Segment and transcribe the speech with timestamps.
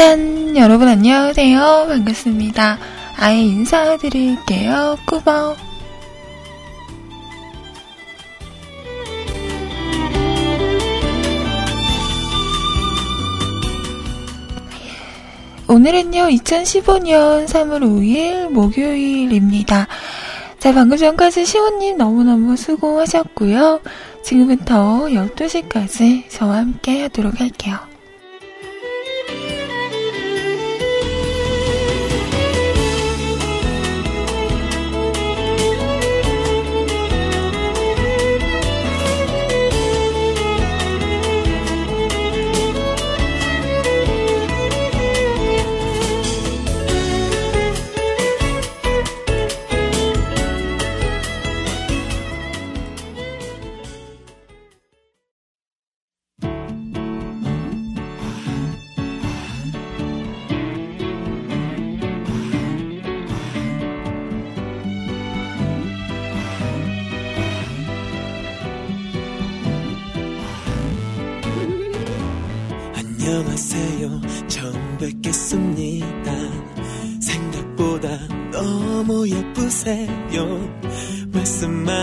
[0.00, 0.56] 짠!
[0.56, 1.84] 여러분 안녕하세요.
[1.86, 2.78] 반갑습니다.
[3.18, 4.96] 아예 인사드릴게요.
[5.04, 5.58] 꾸벅.
[15.68, 19.86] 오늘은요, 2015년 3월 5일 목요일입니다.
[20.58, 23.82] 자, 방금 전까지 시호님 너무너무 수고하셨고요.
[24.24, 27.89] 지금부터 12시까지 저와 함께 하도록 할게요.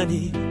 [0.07, 0.46] 다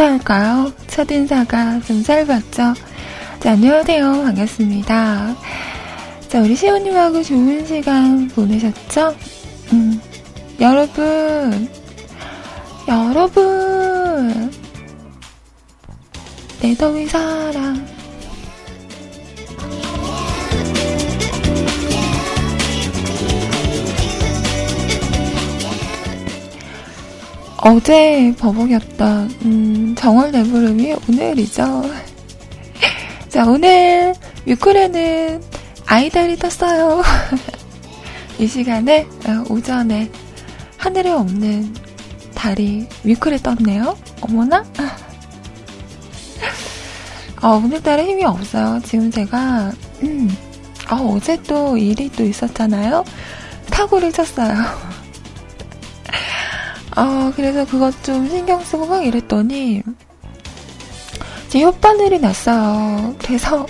[0.00, 0.72] 인사할까요?
[0.86, 2.74] 첫 인사가 좀 짧았죠?
[3.40, 4.12] 자, 안녕하세요.
[4.12, 5.36] 반갑습니다.
[6.28, 9.14] 자, 우리 시호님하고 좋은 시간 보내셨죠?
[9.72, 10.00] 음,
[10.58, 11.68] 여러분,
[12.88, 14.50] 여러분,
[16.62, 17.39] 내 더위 사
[27.62, 31.82] 어제 버벅였던 음, 정월 내부름이 오늘이죠.
[33.28, 34.14] 자 오늘
[34.46, 35.42] 뮤클에는
[35.84, 37.02] 아이달이 떴어요.
[38.40, 40.10] 이 시간에 어, 오전에
[40.78, 41.74] 하늘에 없는
[42.34, 43.94] 달이 뮤클에 떴네요.
[44.22, 44.64] 어머나?
[47.42, 48.80] 어, 오늘따라 힘이 없어요.
[48.84, 49.70] 지금 제가
[50.02, 50.34] 음,
[50.90, 53.04] 어, 어제 또 일이 또 있었잖아요.
[53.66, 54.54] 사고를 쳤어요.
[57.02, 59.82] 아, 그래서 그것 좀 신경 쓰고 막 이랬더니,
[61.48, 63.14] 제 혓바늘이 났어요.
[63.18, 63.66] 그래서,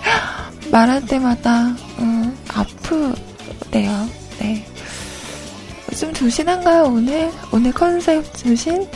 [0.72, 1.66] 말할 때마다,
[1.98, 4.08] 음, 아프대요.
[4.38, 4.66] 네.
[6.00, 7.30] 좀 조신한가요, 오늘?
[7.52, 8.88] 오늘 컨셉 조신?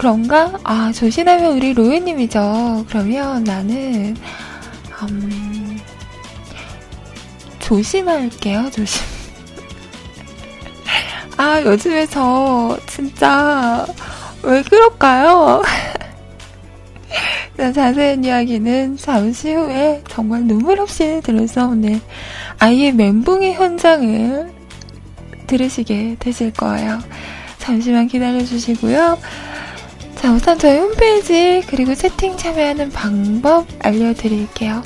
[0.00, 0.58] 그런가?
[0.64, 2.86] 아, 조신하면 우리 로이님이죠.
[2.88, 4.16] 그러면 나는,
[5.02, 5.78] 음,
[7.58, 9.02] 조심할게요, 조심.
[11.36, 13.86] 아, 요즘에 저, 진짜,
[14.42, 15.62] 왜 그럴까요?
[17.58, 22.00] 자세한 이야기는 잠시 후에 정말 눈물 없이 들을 수 없는
[22.58, 24.50] 아이의 멘붕의 현장을
[25.46, 27.00] 들으시게 되실 거예요.
[27.58, 29.18] 잠시만 기다려 주시고요.
[30.20, 34.82] 자, 우선 저희 홈페이지 그리고 채팅 참여하는 방법 알려드릴게요.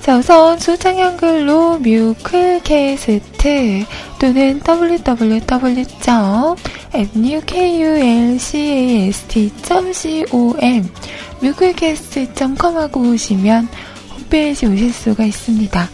[0.00, 3.84] 자, 우선 수창 한글로 뮤클 캐스트
[4.20, 5.42] 또는 www.
[6.94, 9.92] mukulcast.com
[11.40, 13.66] 뮤클캐스트.com 하고 오시면
[14.16, 15.88] 홈페이지 오실 수가 있습니다.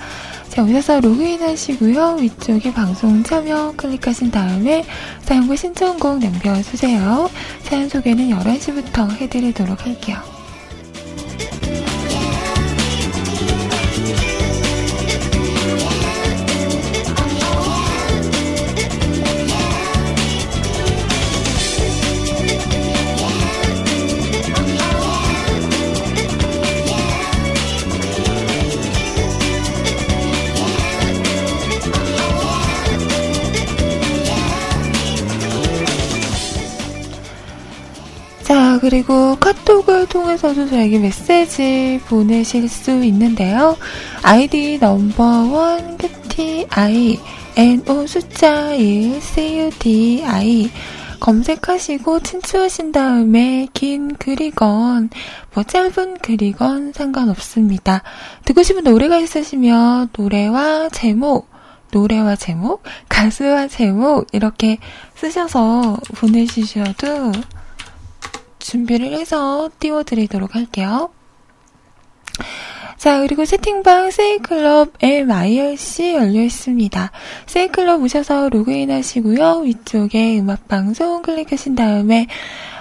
[0.50, 2.16] 자, 오셔서 로그인 하시고요.
[2.20, 4.84] 위쪽에 방송 참여 클릭하신 다음에
[5.22, 7.30] 사용과 신청곡 남겨주세요.
[7.62, 10.39] 사연 소개는 11시부터 해드리도록 할게요.
[38.90, 43.76] 그리고 카톡을 통해서도 저에게 메시지 보내실 수 있는데요.
[44.20, 47.16] 아이디 넘버원 큐티 아이
[47.56, 50.72] NO 숫자 1 CUDI
[51.20, 55.10] 검색하시고 친추하신 다음에 긴 글이건
[55.54, 58.02] 뭐 짧은 글이건 상관없습니다.
[58.44, 61.48] 듣고 싶은 노래가 있으시면 노래와 제목
[61.92, 64.78] 노래와 제목, 가수와 제목 이렇게
[65.14, 67.32] 쓰셔서 보내주셔도
[68.60, 71.10] 준비를 해서 띄워드리도록 할게요.
[72.96, 77.10] 자, 그리고 채팅방 세이클럽 MIRC 열려 있습니다.
[77.46, 79.60] 세이클럽 오셔서 로그인 하시고요.
[79.60, 82.26] 위쪽에 음악방송 클릭하신 다음에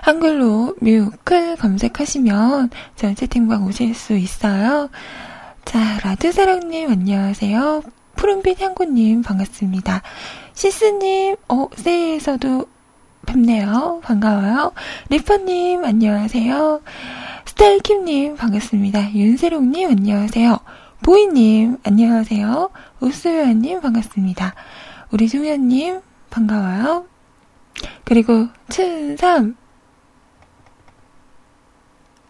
[0.01, 4.89] 한글로 뮤클 검색하시면 전 채팅방 오실 수 있어요.
[5.63, 7.83] 자, 라드사랑님 안녕하세요.
[8.17, 10.01] 푸른빛 향구님 반갑습니다.
[10.53, 12.65] 시스님, 어, 세이에서도
[13.33, 14.01] 뵙네요.
[14.03, 14.71] 반가워요.
[15.09, 16.81] 리퍼님, 안녕하세요.
[17.45, 19.13] 스타일킴님, 반갑습니다.
[19.13, 20.59] 윤세롱님, 안녕하세요.
[21.03, 22.69] 보이님, 안녕하세요.
[22.99, 24.55] 우스요연님, 반갑습니다.
[25.11, 27.05] 우리 중현님, 반가워요.
[28.03, 29.55] 그리고, 춘삼,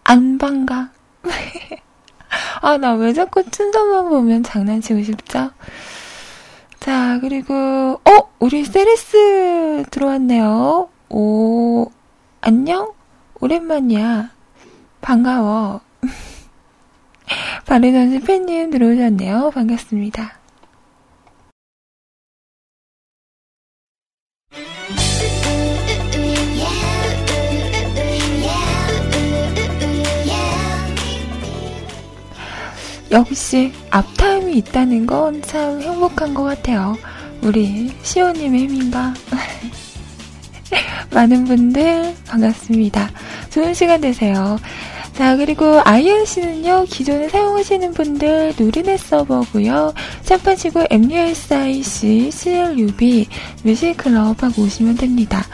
[0.04, 0.90] 안 반가.
[2.60, 5.50] 아, 나 왜 자꾸 춘삼만 보면 장난치고 싶죠?
[6.80, 8.30] 자, 그리고, 어?
[8.38, 10.88] 우리 세레스 들어왔네요.
[11.10, 11.90] 오,
[12.40, 12.94] 안녕?
[13.40, 14.30] 오랜만이야.
[15.02, 15.82] 반가워.
[17.66, 19.50] 바르전시 팬님 들어오셨네요.
[19.54, 20.40] 반갑습니다.
[33.10, 36.96] 역시 앞타 임이 있다는 건 참 행복한 것 같아요.
[37.42, 39.14] 우리 시오님의 힘인가?
[41.10, 43.10] 많은 분들 반갑습니다.
[43.50, 44.58] 좋은 시간 되세요.
[45.14, 49.92] 자, 그리고 IRC는요, 기존에 사용하시는 분들 누리넷 서버고요
[50.22, 53.26] 샵하시고 MUSIC, CLUB,
[53.64, 55.44] 뮤직클럽 하고 오시면 됩니다.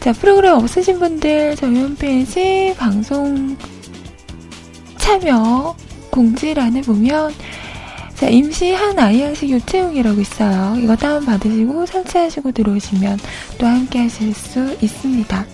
[0.00, 3.56] 자, 프로그램 없으신 분들 저희 홈페이지 방송
[4.98, 5.76] 참여
[6.10, 7.32] 공지란에 보면
[8.22, 10.76] 자, 임시 한 아이양식 요체용이라고 있어요.
[10.80, 13.18] 이거 다운받으시고 설치하시고 들어오시면
[13.58, 15.44] 또 함께 하실 수 있습니다.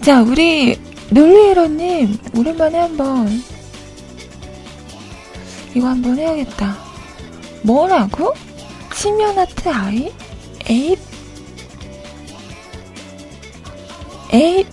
[0.00, 0.76] 자, 우리
[1.10, 3.28] 놀리에러님, 오랜만에 한번
[5.72, 6.76] 이거 한번 해야겠다.
[7.62, 8.34] 뭐라고?
[8.96, 10.12] 치면아트 아이?
[10.68, 10.98] 에잇?
[14.32, 14.66] 에잇?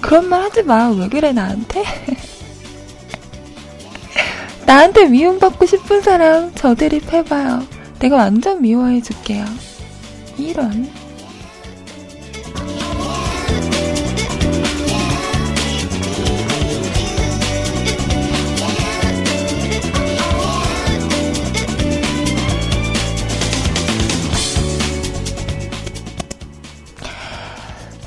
[0.00, 0.88] 그런 말 하지 마.
[0.88, 1.84] 왜 그래, 나한테?
[4.66, 7.62] 나한테 미움받고 싶은 사람 저드립 해봐요.
[8.00, 9.44] 내가 완전 미워해줄게요.
[10.36, 10.90] 이런.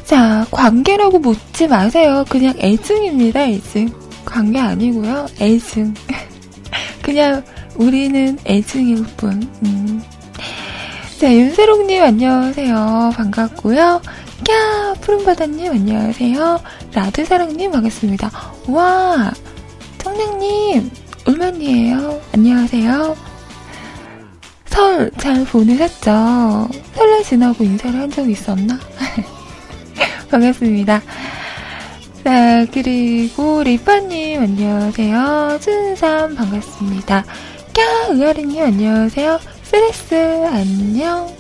[0.04, 2.26] 자, 관계라고 묻지 마세요.
[2.28, 3.94] 그냥 애증입니다, 애증.
[4.26, 5.28] 관계 아니고요.
[5.40, 5.94] 애증.
[7.10, 7.44] 그냥
[7.76, 9.42] 우리는 애증일 뿐.
[9.66, 10.04] 음.
[11.20, 13.14] 자, 윤세롱님 안녕하세요.
[13.16, 13.80] 반갑고요.
[14.52, 16.60] 야, 푸른바다님 안녕하세요.
[16.94, 18.30] 라드사랑님 반갑습니다.
[18.68, 19.32] 와,
[19.98, 20.92] 청량님
[21.26, 22.22] 얼마니에요?
[22.36, 23.18] 안녕하세요.
[24.68, 26.70] 설 잘 보내셨죠?
[26.94, 28.78] 설날 지나고 인사를 한적 있었나?
[30.30, 31.02] 반갑습니다.
[32.24, 35.60] 자, 그리고 리파님, 안녕하세요.
[35.62, 37.24] 춘삼, 반갑습니다.
[37.24, 39.40] 까, 의아리님, 안녕하세요.
[39.64, 40.16] 스레스,
[40.48, 41.34] 안녕.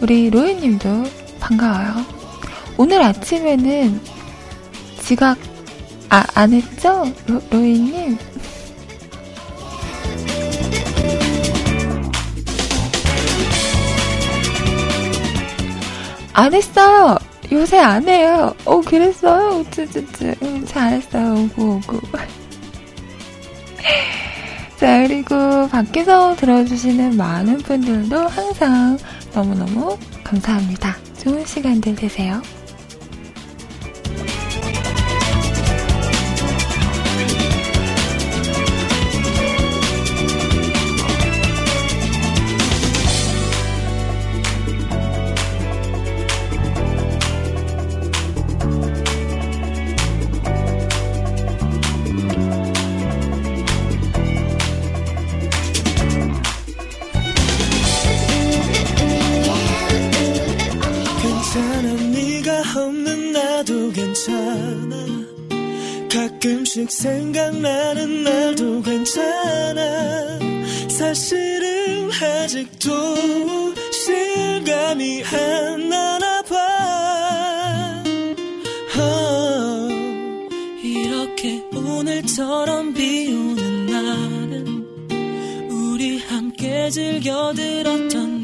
[0.00, 1.04] 우리 로이님도
[1.40, 2.04] 반가워요.
[2.76, 4.00] 오늘 아침에는
[5.00, 5.38] 지각,
[6.10, 7.10] 아, 안 했죠?
[7.26, 8.18] 로, 로이님?
[16.34, 17.16] 안 했어요.
[17.52, 18.54] 요새 안 해요.
[18.64, 19.60] 어, 그랬어요.
[19.60, 20.64] 우쭈쭈쭈.
[20.66, 21.44] 잘했어요.
[21.44, 22.00] 오구, 오구.
[24.76, 28.98] 자, 그리고 밖에서 들어주시는 많은 분들도 항상
[29.34, 30.96] 너무너무 감사합니다.
[31.18, 32.42] 좋은 시간들 되세요.
[66.46, 70.38] 가끔씩 생각나는 날도 괜찮아.
[70.88, 78.04] 사실은 아직도 실감이 안 나나 봐.
[78.96, 79.92] oh,
[80.84, 88.35] 이렇게 오늘처럼 비 오는 날은 우리 함께 즐겨 들었던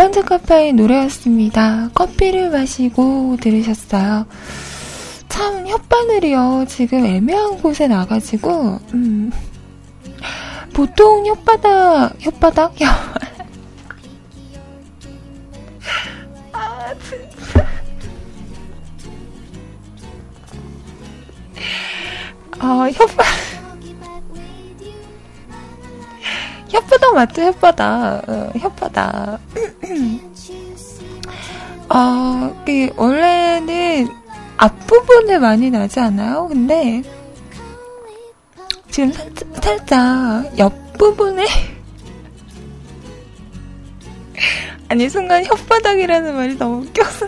[0.00, 1.90] 어반자 카파의 노래였습니다.
[1.92, 4.24] 커피를 마시고 들으셨어요.
[5.28, 6.66] 참 혓바늘이요.
[6.68, 9.30] 지금 애매한 곳에 나가지고 음,
[10.72, 12.96] 보통 혓바닥 혓바닥 혓아
[17.02, 17.66] 진짜
[22.58, 23.50] 아 혓바
[26.70, 27.42] 혓바닥 맞죠?
[27.52, 28.28] 혓바닥.
[28.28, 29.38] 어, 혓바닥.
[31.88, 34.08] 어, 그, 원래는
[34.56, 36.48] 앞부분에 많이 나지 않아요?
[36.48, 37.02] 근데,
[38.90, 41.46] 지금 살짝, 살짝 옆부분에,
[44.88, 47.26] 아니, 순간 혓바닥이라는 말이 너무 웃겨서.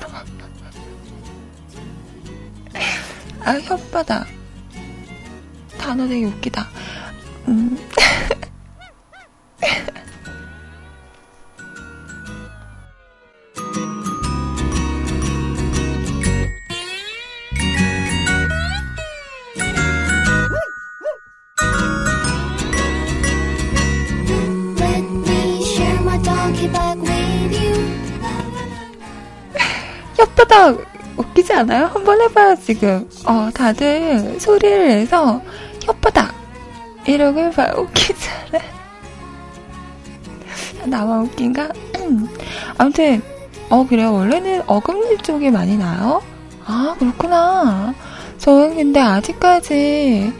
[3.44, 4.26] 아, 혓바닥.
[5.78, 6.68] 단어 되게 웃기다.
[7.48, 7.76] 음.
[30.16, 30.84] 혓바닥
[31.16, 31.86] 웃기지 않아요?
[31.86, 33.08] 한번 해봐요, 지금.
[33.26, 35.40] 어, 다들 소리를 내서
[35.80, 36.32] 혓바닥
[37.06, 37.74] 이러고 해봐요.
[37.82, 38.70] 웃기지 않아요?
[40.84, 41.68] 나만 웃긴가?
[42.78, 43.22] 아무튼,
[43.68, 44.12] 어, 그래요.
[44.12, 46.22] 원래는 어금니 쪽에 많이 나요?
[46.64, 47.94] 아, 그렇구나.
[48.38, 50.32] 저는 근데 아직까지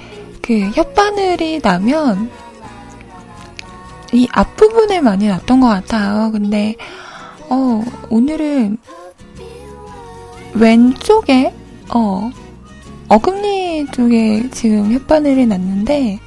[0.42, 2.30] 그 혓바늘이 나면
[4.12, 6.30] 이 앞부분에 많이 났던 것 같아요.
[6.32, 6.76] 근데,
[7.48, 8.76] 어, 오늘은
[10.54, 11.52] 왼쪽에,
[11.94, 12.30] 어,
[13.08, 16.20] 어금니 쪽에 지금 혓바늘이 났는데,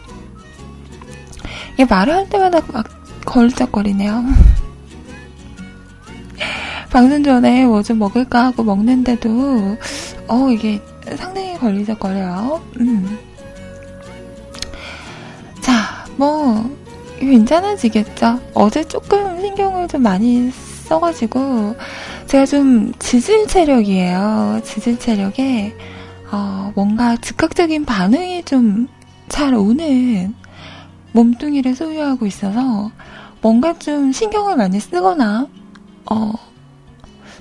[1.73, 2.85] 이게 말을 할 때마다 막
[3.25, 4.23] 걸쩍거리네요.
[6.91, 9.77] 방송 전에 뭐 좀 먹을까 하고 먹는데도,
[10.27, 10.81] 어, 이게
[11.17, 12.61] 상당히 걸리적거려요.
[12.79, 13.19] 음.
[15.61, 16.63] 자, 뭐,
[17.19, 18.39] 괜찮아지겠죠.
[18.53, 21.75] 어제 조금 신경을 좀 많이 써가지고,
[22.27, 24.61] 제가 좀 지질 체력이에요.
[24.63, 25.75] 지질 체력에,
[26.31, 28.87] 어, 뭔가 즉각적인 반응이 좀
[29.27, 30.33] 잘 오는
[31.13, 32.91] 몸뚱이를 소유하고 있어서,
[33.41, 35.47] 뭔가 좀 신경을 많이 쓰거나,
[36.09, 36.31] 어,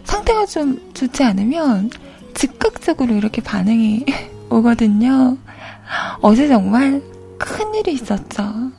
[0.05, 1.91] 상태가 좀 좋지 않으면
[2.35, 4.05] 즉각적으로 이렇게 반응이
[4.51, 5.37] 오거든요.
[6.21, 7.03] 어제 정말
[7.39, 8.73] 큰 일이 있었죠.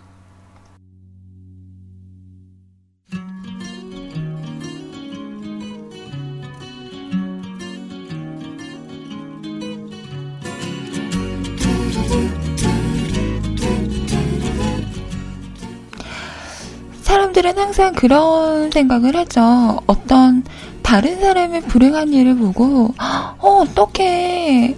[17.35, 19.81] 사람들은 항상 그런 생각을 하죠.
[19.87, 20.43] 어떤
[20.81, 22.93] 다른 사람의 불행한 일을 보고,
[23.39, 24.75] 어, 어떡해.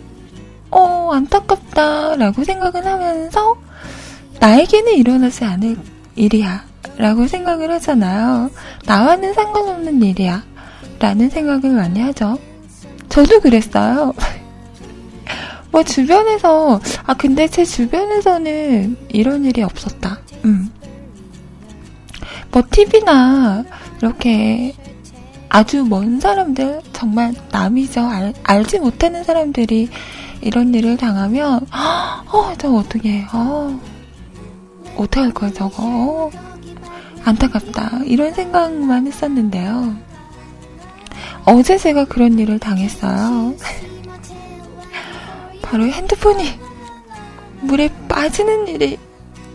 [0.71, 2.15] 어, 안타깝다.
[2.15, 3.55] 라고 생각을 하면서
[4.39, 5.77] 나에게는 일어나지 않을
[6.15, 6.65] 일이야.
[6.97, 8.49] 라고 생각을 하잖아요.
[8.85, 10.43] 나와는 상관없는 일이야.
[10.99, 12.39] 라는 생각을 많이 하죠.
[13.07, 14.13] 저도 그랬어요.
[15.71, 20.19] 뭐 주변에서 아 근데 제 주변에서는 이런 일이 없었다.
[20.45, 20.71] 음.
[22.51, 23.63] 뭐 TV나
[23.99, 24.73] 이렇게
[25.49, 28.01] 아주 먼 사람들 정말 남이죠.
[28.01, 29.89] 알, 알지 못하는 사람들이
[30.41, 31.65] 이런 일을 당하면
[32.31, 33.79] 어, 저 어떻게 어,
[34.95, 36.31] 어떻게 할 거야 저거 어,
[37.23, 39.95] 안타깝다 이런 생각만 했었는데요.
[41.45, 43.55] 어제 제가 그런 일을 당했어요.
[45.61, 46.59] 바로 핸드폰이
[47.61, 48.97] 물에 빠지는 일이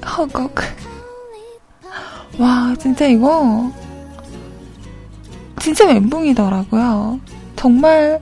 [0.05, 0.55] 허걱.
[2.39, 3.71] 와, 진짜 이거
[5.61, 7.21] 진짜 멘붕이더라고요.
[7.57, 8.21] 정말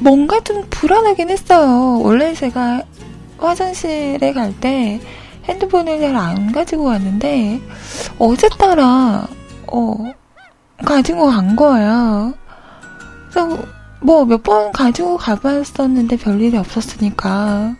[0.00, 2.00] 뭔가 좀 불안하긴 했어요.
[2.02, 2.82] 원래 제가
[3.38, 5.00] 화장실에 갈 때
[5.44, 7.60] 핸드폰을 잘 안 가지고 갔는데
[8.18, 9.26] 어제 따라
[9.66, 9.94] 어
[10.84, 12.34] 가지고 간 거예요.
[13.30, 13.58] 그래서
[14.00, 17.76] 뭐 몇 번 가지고 가봤었는데 별일이 없었으니까.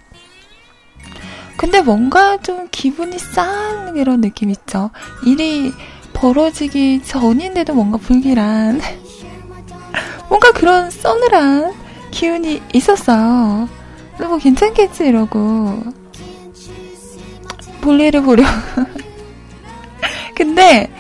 [1.63, 4.91] 근데 뭔가 좀 기분이 싼 그런 느낌 있죠.
[5.25, 5.73] 일이
[6.13, 8.81] 벌어지기 전인데도 뭔가 불길한
[10.29, 11.73] 뭔가 그런 서늘한
[12.11, 13.69] 기운이 있었어요.
[14.19, 15.85] 뭐 괜찮겠지 이러고
[17.81, 18.43] 볼일을 보려.
[20.35, 20.91] 근데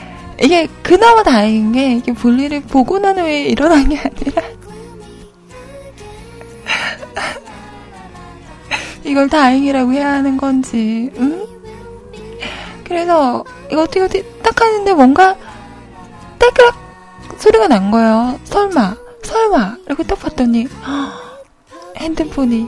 [0.41, 4.43] 이게 그나마 다행인 게 이게 볼일을 보고 난 후에 일어난 게 아니라
[9.13, 11.47] 이걸 다행이라고 해야 하는 건지, 응?
[12.83, 15.37] 그래서 이거 어떻게 어떻게 딱 하는데 뭔가
[16.39, 18.41] 딸그락 소리가 난 거예요.
[18.45, 19.77] 설마, 설마.
[19.85, 20.67] 이렇게 딱 봤더니
[21.99, 22.67] 핸드폰이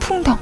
[0.00, 0.38] 풍덩.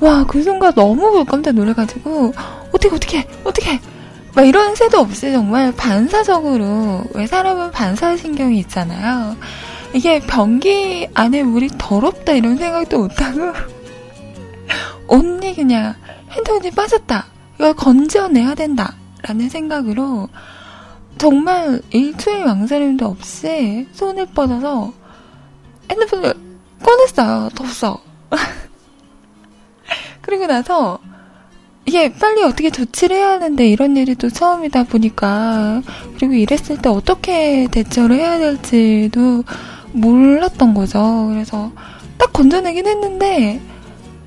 [0.00, 2.32] 와, 그 순간 너무 깜짝 놀래가지고,
[2.72, 3.80] 어떻게, 어떻게, 어떻게,
[4.34, 9.36] 막 이런 새도 없이 정말 반사적으로, 왜 사람은 반사신경이 있잖아요.
[9.94, 13.52] 이게 변기 안에 물이 더럽다 이런 생각도 못하고,
[15.08, 15.94] 언니 그냥
[16.30, 17.26] 핸드폰이 빠졌다.
[17.56, 18.94] 이걸 건져내야 된다.
[19.22, 20.28] 라는 생각으로,
[21.16, 24.92] 정말 일초의 망설임도 없이 손을 뻗어서
[25.90, 26.34] 핸드폰을
[26.84, 27.48] 꺼냈어요.
[27.56, 27.98] 덥어.
[30.28, 30.98] 그리고 나서
[31.86, 35.80] 이게 빨리 어떻게 조치를 해야 하는데 이런 일이 또 처음이다 보니까
[36.18, 39.42] 그리고 이랬을 때 어떻게 대처를 해야 될지도
[39.92, 41.28] 몰랐던 거죠.
[41.30, 41.72] 그래서
[42.18, 43.58] 딱 건져내긴 했는데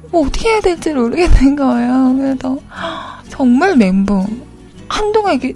[0.10, 2.16] 뭐 어떻게 해야 될지 모르겠는 거예요.
[2.18, 2.58] 그래서
[3.30, 4.26] 정말 멘붕.
[4.90, 5.54] 한동안 이게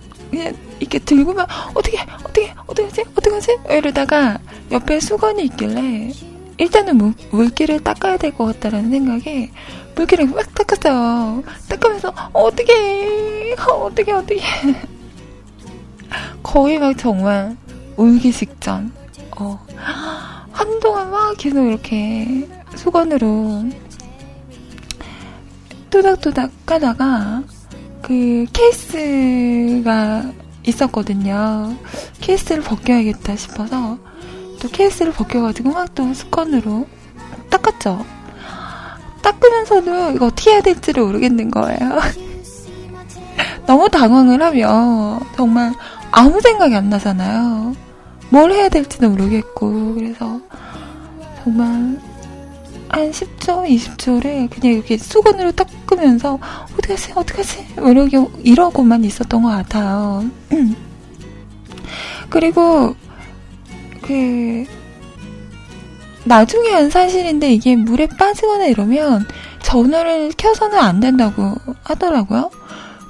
[0.80, 4.38] 이렇게 들고만 어떻게 어떻게 어떻게 하지 어떻게 하지 이러다가
[4.72, 6.12] 옆에 수건이 있길래
[6.58, 9.52] 일단은 물, 물기를 닦아야 될 것 같다라는 생각에
[9.96, 11.44] 물기를 막 닦았어요.
[11.70, 14.42] 닦으면서 어떻게 어떻게 어떻게
[16.44, 17.56] 거의 막 정말
[17.98, 18.92] 울기 직전.
[19.38, 19.60] 어
[20.52, 23.66] 한동안 막 계속 이렇게 수건으로
[25.90, 27.44] 또닥또닥 까다가
[28.02, 30.24] 그 케이스가
[30.66, 31.76] 있었거든요.
[32.22, 33.98] 케이스를 벗겨야겠다 싶어서
[34.66, 36.88] 또 케이스를 벗겨가지고 막 또 수건으로
[37.50, 38.04] 닦았죠.
[39.22, 41.78] 닦으면서도 이거 어떻게 해야 될지를 모르겠는 거예요.
[43.66, 45.72] 너무 당황을 하면 정말
[46.12, 47.76] 아무 생각이 안 나잖아요.
[48.30, 50.40] 뭘 해야 될지도 모르겠고, 그래서
[51.44, 52.00] 정말
[52.90, 56.40] 한 10초, 20초를 그냥 이렇게 수건으로 닦으면서
[56.78, 57.68] 어떡하지, 어떡하지?
[57.78, 60.26] 이러고, 이러고만 있었던 것 같아요.
[62.30, 62.96] 그리고
[64.06, 64.66] 그
[66.26, 69.28] 나중에 한 사실인데 이게 물에 빠지거나 이러면
[69.62, 72.50] 전원을 켜서는 안 된다고 하더라고요.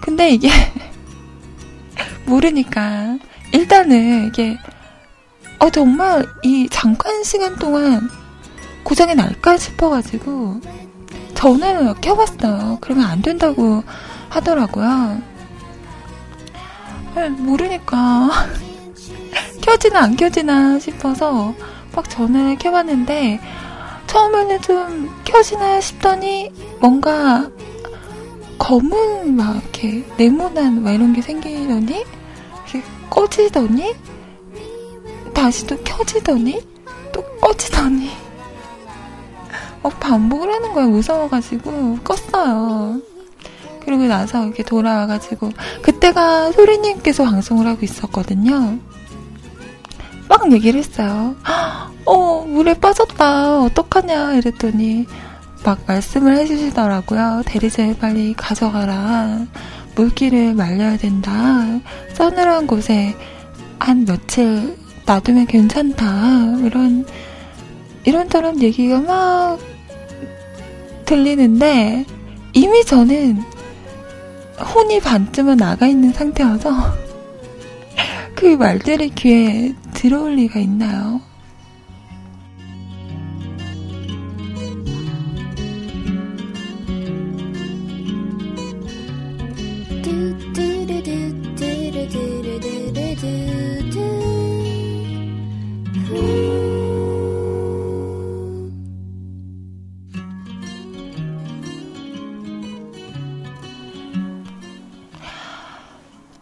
[0.02, 0.50] 근데 이게
[2.26, 3.18] 모르니까
[3.52, 4.58] 일단은 이게
[5.60, 8.10] 어 정말 이 잠깐 시간 동안
[8.84, 10.62] 고장이 날까 싶어가지고
[11.34, 12.78] 전원을 켜봤어요.
[12.82, 13.84] 그러면 안 된다고
[14.30, 15.22] 하더라고요.
[17.38, 18.30] 모르니까
[19.66, 21.56] 켜지나 안 켜지나 싶어서
[21.96, 23.40] 막 전화를 켜봤는데
[24.06, 27.50] 처음에는 좀 켜지나 싶더니 뭔가
[28.60, 32.06] 검은 막 이렇게 네모난 막 이런 게 생기더니
[33.10, 33.96] 꺼지더니
[35.34, 36.62] 다시 또 켜지더니
[37.12, 38.12] 또 꺼지더니
[39.82, 43.02] 막 반복을 하는 거야 무서워가지고 껐어요.
[43.84, 45.50] 그러고 나서 이렇게 돌아와가지고
[45.82, 48.80] 그때가 소리님께서 방송을 하고 있었거든요.
[50.28, 51.36] 막 얘기를 했어요.
[52.06, 53.62] 어, 물에 빠졌다.
[53.64, 54.34] 어떡하냐.
[54.36, 55.06] 이랬더니
[55.64, 57.44] 막 말씀을 해주시더라고요.
[57.46, 59.46] 대리제 빨리 가져가라.
[59.96, 61.32] 물기를 말려야 된다.
[62.14, 63.16] 서늘한 곳에
[63.80, 66.60] 한 며칠 놔두면 괜찮다.
[66.64, 67.06] 이런,
[68.04, 69.60] 이런저런 얘기가 막
[71.06, 72.06] 들리는데
[72.54, 73.44] 이미 저는
[74.74, 77.05] 혼이 반쯤은 나가 있는 상태여서
[78.36, 81.22] 그 말들이 귀에 들어올 리가 있나요?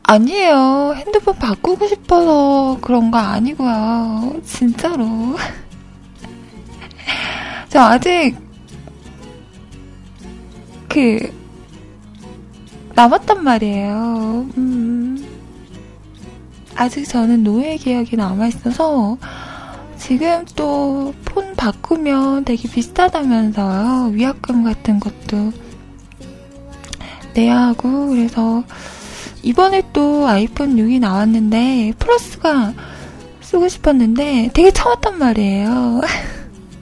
[0.04, 0.94] 아니에요.
[0.96, 4.42] 핸드폰 바꾸고 싶어서 그런 거 아니고요.
[4.46, 5.06] 진짜로.
[7.70, 8.36] 저 아직
[10.90, 11.34] 그
[12.94, 14.48] 남았단 말이에요.
[14.58, 15.28] 음.
[16.76, 19.18] 아직 저는 노예 계약이 남아 있어서
[19.98, 24.12] 지금 또 폰 바꾸면 되게 비싸다면서요.
[24.14, 25.52] 위약금 같은 것도
[27.34, 28.64] 내야 하고 그래서
[29.44, 32.74] 이번에 또 아이폰 6이 나왔는데 플러스가
[33.42, 36.02] 쓰고 싶었는데 되게 참았단 말이에요.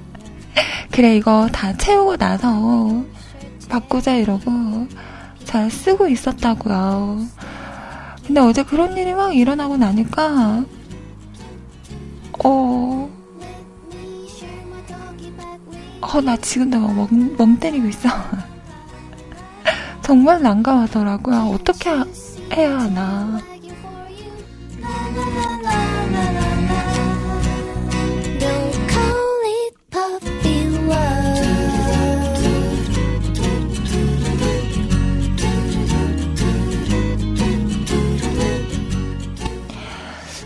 [0.92, 3.04] 그래 이거 다 채우고 나서
[3.68, 4.88] 바꾸자 이러고
[5.44, 7.26] 잘 쓰고 있었다고요.
[8.28, 10.64] 근데 어제 그런 일이 막 일어나고 나니까
[12.44, 13.10] 어,
[16.02, 18.10] 어, 나 지금도 멍, 멍 때리고 있어.
[20.04, 21.52] 정말 난감하더라고요.
[21.54, 21.90] 어떻게
[22.52, 23.40] 해야 하나.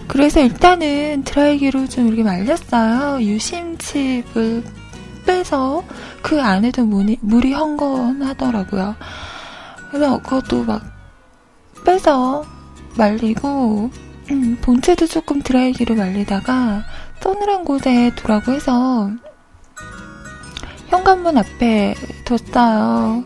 [0.07, 3.21] 그래서 일단은 드라이기로 좀 이렇게 말렸어요.
[3.21, 4.63] 유심칩을
[5.25, 5.83] 빼서
[6.21, 8.95] 그 안에도 물이, 물이 헝건하더라고요.
[9.89, 10.94] 그래서 그것도 막
[11.85, 12.43] 빼서
[12.97, 13.89] 말리고
[14.31, 16.83] 음, 본체도 조금 드라이기로 말리다가
[17.21, 19.09] 서늘한 곳에 두라고 해서
[20.87, 21.95] 현관문 앞에
[22.25, 23.23] 뒀어요.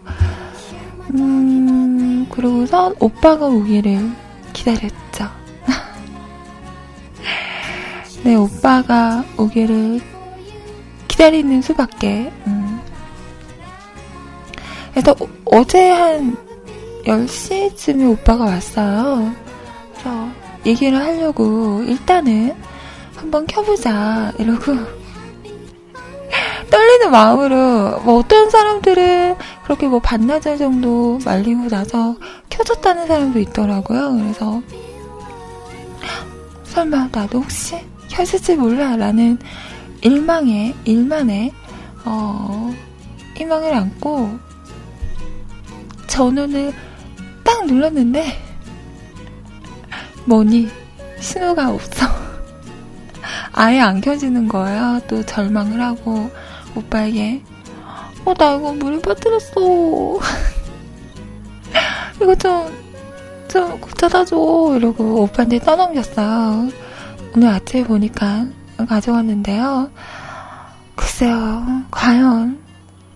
[1.16, 4.12] 음, 그러고서 오빠가 오기를
[4.54, 5.30] 기다렸죠.
[8.24, 10.02] 네, 오빠가 오기를
[11.08, 12.32] 기다리는 수밖에.
[12.48, 12.80] 음.
[14.92, 16.49] 그래서 어제 한
[17.10, 19.34] 10시쯤에 오빠가 왔어요.
[19.92, 20.30] 그래서
[20.66, 22.56] 얘기를 하려고 일단은
[23.16, 24.74] 한번 켜보자 이러고
[26.70, 32.16] 떨리는 마음으로 뭐 어떤 사람들은 그렇게 뭐 반나절 정도 말리고 나서
[32.50, 34.12] 켜졌다는 사람도 있더라고요.
[34.14, 34.62] 그래서
[36.66, 39.40] 설마 나도 혹시 켜질지 몰라 라는
[40.02, 41.52] 일망에 일만에
[42.06, 42.72] 어
[43.36, 44.38] 희망을 안고
[46.08, 46.74] 전원을
[47.60, 48.26] 딱 눌렀는데
[50.26, 50.70] 뭐니
[51.20, 52.06] 신호가 없어.
[53.52, 55.02] 아예 안 켜지는 거예요.
[55.08, 56.30] 또 절망을 하고
[56.76, 57.44] 오빠에게
[58.24, 59.60] 어 나 이거 물에 빠뜨렸어.
[62.22, 62.80] 이거 좀
[63.50, 64.38] 좀 고쳐다 줘
[64.78, 66.70] 이러고 오빠한테 떠넘겼어요.
[67.36, 68.46] 오늘 아침에 보니까
[68.88, 69.90] 가져왔는데요.
[70.96, 72.60] 글쎄요, 과연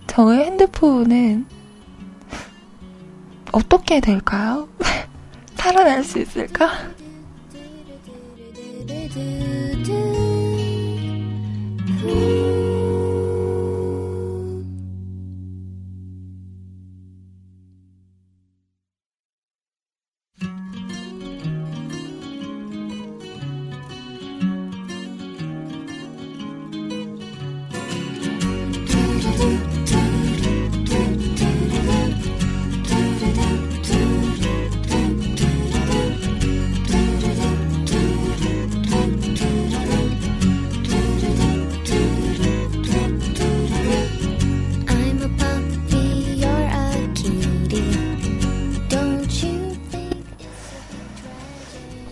[0.08, 1.46] 저의 핸드폰은
[3.54, 4.68] 어떻게 될까요?
[5.54, 6.72] 살아날 수 있을까?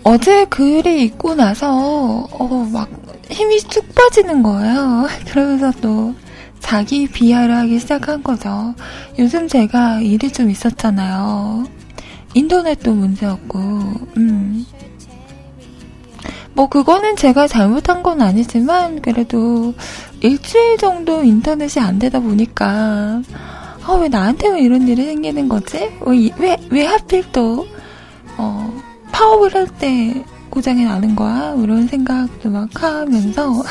[0.05, 2.89] 어제 글이 읽고 나서, 어, 막,
[3.31, 5.07] 힘이 쑥 빠지는 거예요.
[5.31, 6.15] 그러면서 또,
[6.59, 8.75] 자기 비하를 하기 시작한 거죠.
[9.19, 11.65] 요즘 제가 일이 좀 있었잖아요.
[12.35, 13.59] 인터넷도 문제였고,
[14.17, 14.67] 음.
[16.55, 19.73] 뭐, 그거는 제가 잘못한 건 아니지만, 그래도
[20.21, 23.23] 일주일 정도 인터넷이 안 되다 보니까,
[23.85, 25.93] 아, 왜 나한테만 이런 일이 생기는 거지?
[26.01, 27.67] 왜, 왜, 왜 하필 또,
[28.37, 28.92] 어,
[29.23, 31.55] 파업을 할 때 고장이 나는 거야?
[31.63, 33.63] 이런 생각도 막 하면서.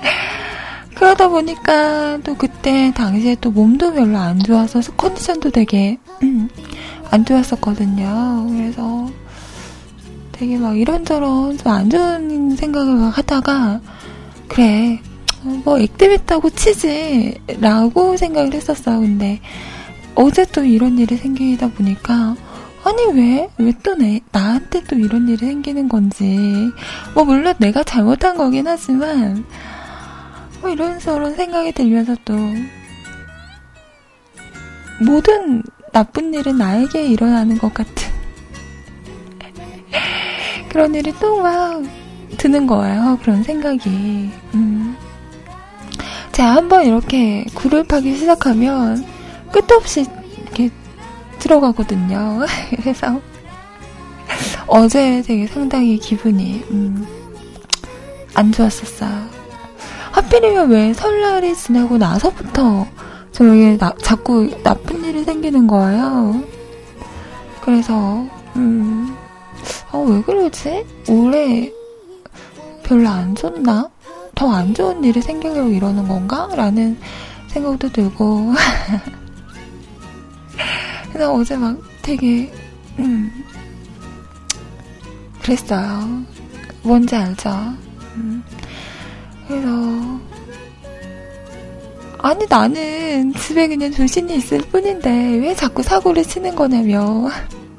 [0.94, 6.48] 그러다 보니까 또 그때 당시에 또 몸도 별로 안 좋아서 컨디션도 되게 음,
[7.10, 8.46] 안 좋았었거든요.
[8.50, 9.08] 그래서
[10.32, 13.80] 되게 막 이런저런 좀 안 좋은 생각을 막 하다가
[14.48, 15.00] 그래
[15.64, 19.00] 뭐 액땜했다고 치지라고 생각을 했었어요.
[19.00, 19.40] 근데
[20.14, 22.36] 어제 또 이런 일이 생기다 보니까
[22.86, 23.48] 아니 왜?
[23.58, 26.70] 왜또 내, 나한테 또 이런 일이 생기는 건지
[27.14, 29.44] 뭐 물론 내가 잘못한 거긴 하지만
[30.60, 32.34] 뭐 이런 저런 생각이 들면서 또
[35.00, 37.94] 모든 나쁜 일은 나에게 일어나는 것 같은
[40.70, 41.82] 그런 일이 또 막
[42.38, 43.18] 드는 거예요.
[43.22, 43.88] 그런 생각이.
[44.54, 44.96] 음.
[46.32, 49.06] 제가 한번 이렇게 굴을 파기 시작하면
[49.52, 50.25] 끝도 없이 이렇게
[51.38, 52.40] 들어가거든요.
[52.76, 53.20] 그래서
[54.66, 57.06] 어제 되게 상당히 기분이 음,
[58.34, 59.28] 안 좋았었어요.
[60.12, 62.86] 하필이면 왜 설날이 지나고 나서부터
[63.32, 66.42] 저에게 나, 자꾸 나쁜 일이 생기는 거예요.
[67.60, 69.14] 그래서 음,
[69.92, 70.84] 어, 왜 그러지?
[71.08, 71.70] 올해
[72.82, 73.90] 별로 안 좋나?
[74.34, 76.48] 더 안 좋은 일이 생기려고 이러는 건가?
[76.54, 76.96] 라는
[77.48, 78.52] 생각도 들고.
[81.16, 82.52] 그래서 어제 막 되게,
[82.98, 83.32] 음,
[85.42, 86.22] 그랬어요.
[86.82, 87.48] 뭔지 알죠?
[88.16, 88.44] 음.
[89.48, 90.20] 그래서
[92.18, 97.30] 아니 나는 집에 그냥 조신히 있을 뿐인데 왜 자꾸 사고를 치는 거냐며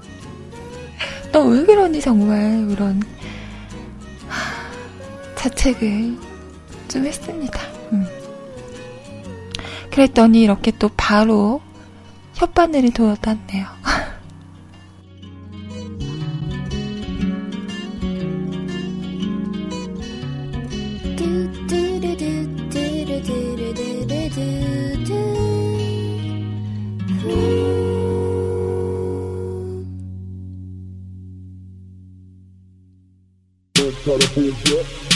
[1.31, 3.03] 너 왜 그러니 정말 그런
[5.35, 6.17] 자책을
[6.87, 7.59] 좀 했습니다.
[7.93, 8.03] 음.
[9.91, 11.61] 그랬더니 이렇게 또 바로
[12.37, 13.65] 혓바늘이 돌아왔네요.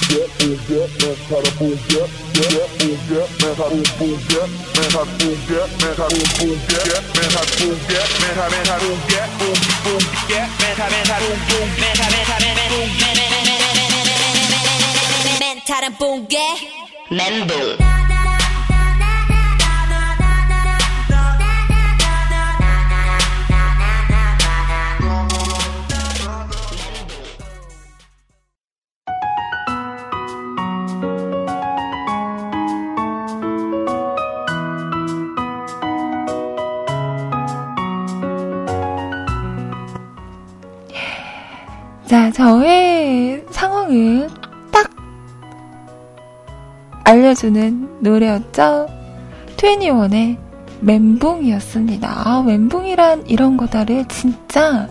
[49.72, 50.38] 21의
[50.82, 52.24] 멘붕이었습니다.
[52.26, 54.90] 아, 멘붕이란 이런 거다를 진짜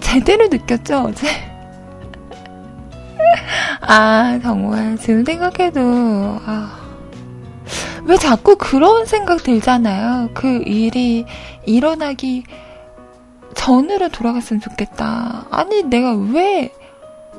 [0.00, 1.26] 제대로 느꼈죠, 어제?
[3.82, 5.80] 아, 정말, 지금 생각해도,
[6.46, 6.78] 아,
[8.04, 10.30] 왜 자꾸 그런 생각 들잖아요.
[10.32, 11.26] 그 일이
[11.64, 12.44] 일어나기
[13.54, 15.46] 전으로 돌아갔으면 좋겠다.
[15.50, 16.72] 아니, 내가 왜,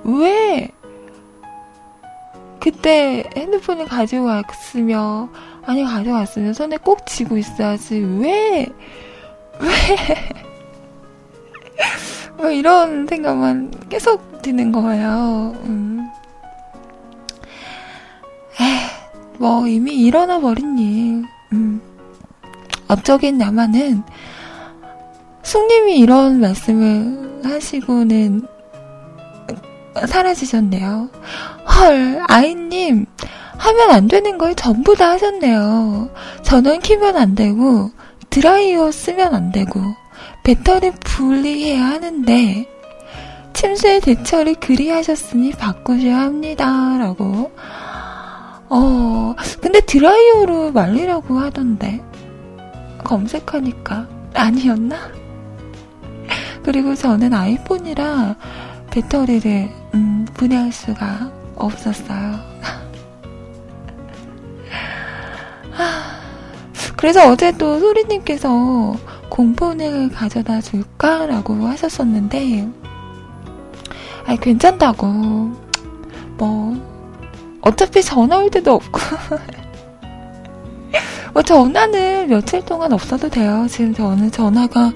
[0.03, 0.69] 왜,
[2.59, 5.29] 그때 핸드폰을 가지고 갔으며,
[5.67, 7.99] 아니, 가져갔으면 손에 꼭 쥐고 있어야지.
[7.99, 8.65] 왜,
[9.59, 9.69] 왜,
[12.37, 15.53] 뭐 이런 생각만 계속 드는 거예요.
[15.65, 16.09] 음.
[18.61, 18.79] 에이,
[19.37, 21.25] 뭐 이미 일어나 버린 일.
[21.51, 21.81] 음.
[22.87, 24.03] 업적인 나만은
[25.43, 28.47] 숙님이 이런 말씀을 하시고는
[30.07, 31.09] 사라지셨네요.
[31.75, 33.05] 헐, 아이님,
[33.57, 36.09] 하면 안 되는 걸 전부 다 하셨네요.
[36.43, 37.91] 전원 키면 안 되고,
[38.29, 39.79] 드라이어 쓰면 안 되고,
[40.43, 42.67] 배터리 분리해야 하는데,
[43.53, 46.97] 침수의 대처를 그리 하셨으니 바꾸셔야 합니다.
[46.99, 47.51] 라고.
[48.69, 52.03] 어, 근데 드라이어로 말리라고 하던데.
[53.03, 54.07] 검색하니까.
[54.35, 54.97] 아니었나?
[56.61, 58.35] 그리고 저는 아이폰이라
[58.91, 62.46] 배터리를 음, 분해할 수가 없었어요.
[66.95, 68.95] 그래서 어제 또 소리님께서
[69.29, 72.67] 공폰을 가져다 줄까라고 하셨었는데,
[74.25, 75.07] 아 괜찮다고.
[76.37, 76.75] 뭐,
[77.61, 78.99] 어차피 전화 올 때도 없고.
[81.33, 83.67] 뭐 전화는 며칠 동안 없어도 돼요.
[83.69, 84.91] 지금 저는 전화가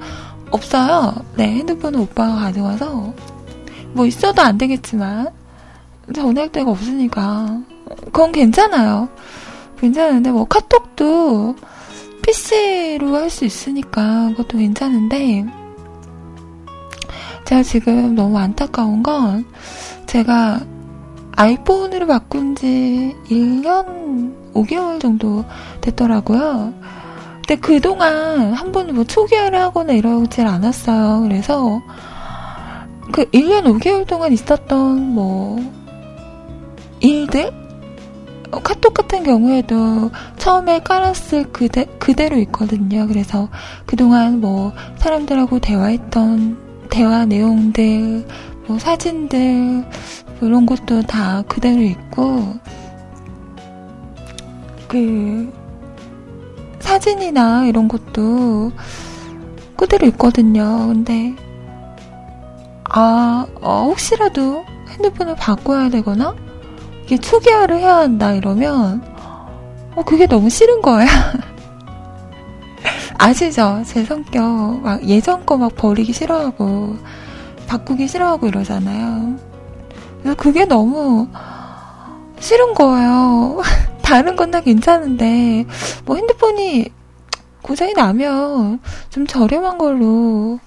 [0.49, 1.13] 없어요.
[1.35, 3.13] 네, 핸드폰은 오빠가 가져와서.
[3.93, 5.29] 뭐 있어도 안 되겠지만,
[6.15, 7.59] 전화할 데가 없으니까.
[8.05, 9.09] 그건 괜찮아요.
[9.81, 11.55] 괜찮은데, 뭐 카톡도
[12.21, 15.45] PC로 할 수 있으니까 그것도 괜찮은데,
[17.45, 19.45] 제가 지금 너무 안타까운 건,
[20.05, 20.61] 제가
[21.35, 25.43] 아이폰으로 바꾼 지 1년 5개월 정도
[25.81, 26.73] 됐더라고요.
[27.35, 31.21] 근데 그동안 한 번도 뭐 초기화를 하거나 이러질 않았어요.
[31.23, 31.81] 그래서
[33.11, 35.59] 그 1년 5개월 동안 있었던 뭐
[36.99, 37.60] 일들?
[38.51, 43.07] 어, 카톡 같은 경우에도 처음에 깔았을 그대, 그대로 있거든요.
[43.07, 43.49] 그래서
[43.85, 48.27] 그동안 뭐 사람들하고 대화했던 대화 내용들,
[48.67, 49.85] 뭐 사진들,
[50.41, 52.55] 이런 것도 다 그대로 있고,
[54.87, 55.53] 그,
[56.79, 58.71] 사진이나 이런 것도
[59.77, 60.87] 그대로 있거든요.
[60.87, 61.33] 근데,
[62.89, 66.35] 아, 어, 혹시라도 핸드폰을 바꿔야 되거나,
[67.11, 69.03] 이게 초기화를 해야 한다 이러면,
[69.95, 71.05] 어, 그게 너무 싫은 거야.
[73.19, 73.83] 아시죠?
[73.85, 76.95] 제 성격, 막 예전 거 막 버리기 싫어하고,
[77.67, 79.35] 바꾸기 싫어하고 이러잖아요.
[80.21, 81.27] 그래서 그게 너무
[82.39, 83.61] 싫은 거예요.
[84.01, 85.65] 다른 건 다 괜찮은데,
[86.05, 86.87] 뭐 핸드폰이
[87.61, 90.59] 고장이 나면 좀 저렴한 걸로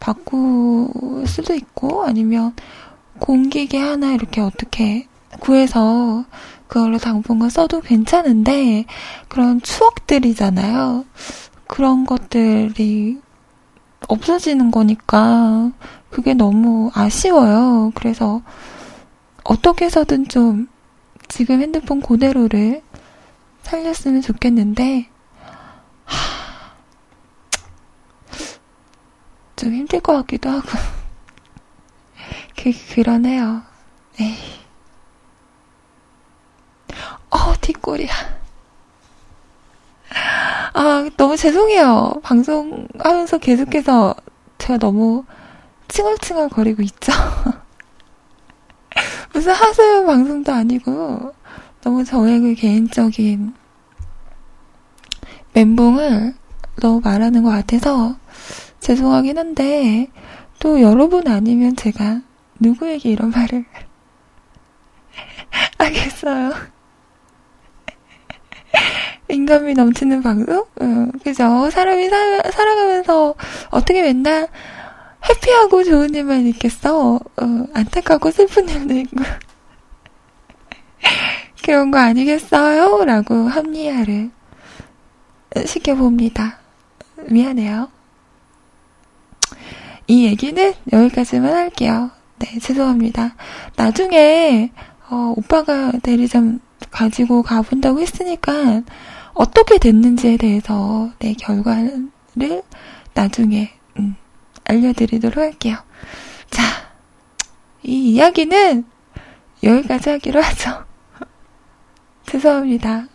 [0.00, 0.88] 바꿀
[1.26, 2.54] 수도 있고, 아니면
[3.18, 5.06] 공기계 하나 이렇게 어떻게
[5.40, 6.24] 구해서
[6.68, 8.86] 그걸로 당분간 써도 괜찮은데,
[9.28, 11.04] 그런 추억들이잖아요.
[11.66, 13.20] 그런 것들이
[14.08, 15.70] 없어지는 거니까,
[16.10, 17.92] 그게 너무 아쉬워요.
[17.94, 18.42] 그래서,
[19.44, 20.68] 어떻게 해서든 좀
[21.28, 22.82] 지금 핸드폰 그대로를
[23.62, 25.08] 살렸으면 좋겠는데,
[26.04, 26.16] 하,
[29.56, 30.68] 좀 힘들 것 같기도 하고.
[32.56, 33.62] 그, 그러네요.
[34.20, 34.61] 에이.
[37.32, 38.12] 어, 뒷골이야.
[40.74, 42.20] 아, 너무 죄송해요.
[42.22, 44.14] 방송하면서 계속해서
[44.58, 45.24] 제가 너무
[45.88, 47.12] 칭얼칭얼 거리고 있죠.
[49.32, 51.34] 무슨 하소연 방송도 아니고
[51.80, 53.54] 너무 저의 그 개인적인
[55.54, 56.34] 멘붕을
[56.80, 58.16] 너무 말하는 것 같아서
[58.80, 60.08] 죄송하긴 한데
[60.58, 62.20] 또 여러분 아니면 제가
[62.58, 63.64] 누구에게 이런 말을
[65.78, 66.81] 하겠어요.
[69.32, 70.64] 인간미 넘치는 방송?
[70.80, 71.70] 응, 그죠?
[71.70, 73.34] 사람이 사, 살아가면서
[73.70, 74.48] 어떻게 맨날
[75.28, 77.14] 해피하고 좋은 일만 있겠어?
[77.16, 79.16] 어, 안타깝고 슬픈 일도 있고.
[81.64, 83.04] 그런 거 아니겠어요?
[83.04, 84.30] 라고 합리화를
[85.64, 86.58] 시켜봅니다.
[87.30, 87.88] 미안해요.
[90.08, 92.10] 이 얘기는 여기까지만 할게요.
[92.38, 93.36] 네, 죄송합니다.
[93.76, 94.72] 나중에,
[95.08, 96.60] 어, 오빠가 대리점
[96.90, 98.82] 가지고 가본다고 했으니까,
[99.34, 102.10] 어떻게 됐는지에 대해서, 네, 결과를
[103.14, 104.16] 나중에, 음,
[104.64, 105.76] 알려드리도록 할게요.
[106.50, 106.62] 자,
[107.82, 108.84] 이 이야기는
[109.62, 110.84] 여기까지 하기로 하죠.
[112.26, 113.06] 죄송합니다.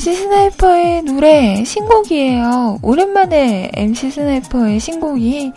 [0.00, 2.78] MC 스나이퍼의 노래 신곡이에요.
[2.80, 5.52] 오랜만에 MC 스나이퍼의 신곡이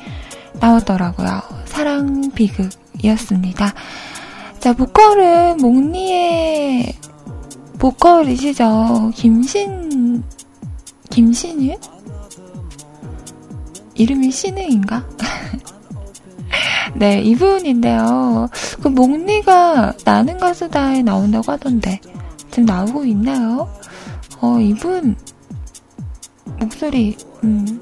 [0.59, 1.41] 나왔더라고요.
[1.63, 3.73] 사랑 비극이었습니다.
[4.59, 6.93] 자, 보컬은 몽니의
[7.79, 9.11] 보컬이시죠.
[9.15, 10.21] 김신,
[11.09, 11.77] 김신유?
[13.95, 15.07] 이름이 신우인가?
[16.95, 18.49] 네, 이분인데요.
[18.81, 22.01] 그 몽니가 나는 가수다에 나온다고 하던데,
[22.51, 23.69] 지금 나오고 있나요?
[24.45, 25.15] 어, 이분,
[26.59, 27.15] 목소리,
[27.45, 27.79] 음,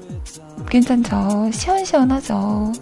[0.70, 1.50] 괜찮죠?
[1.52, 2.72] 시원시원하죠?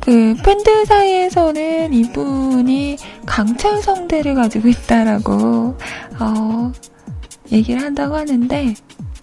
[0.00, 2.96] 그 팬들 사이에서는 이분이
[3.26, 5.76] 강철 성대를 가지고 있다라고
[6.18, 6.72] 어,
[7.52, 8.74] 얘기를 한다고 하는데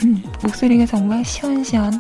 [0.03, 1.91] 음, 목소리가 정말 시원시원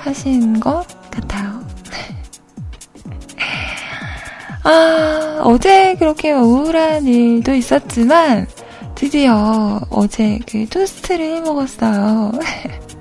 [0.00, 1.60] 하신 것 같아요.
[4.64, 8.46] 아 어제 그렇게 우울한 일도 있었지만
[8.94, 12.32] 드디어 어제 그 토스트를 해 먹었어요.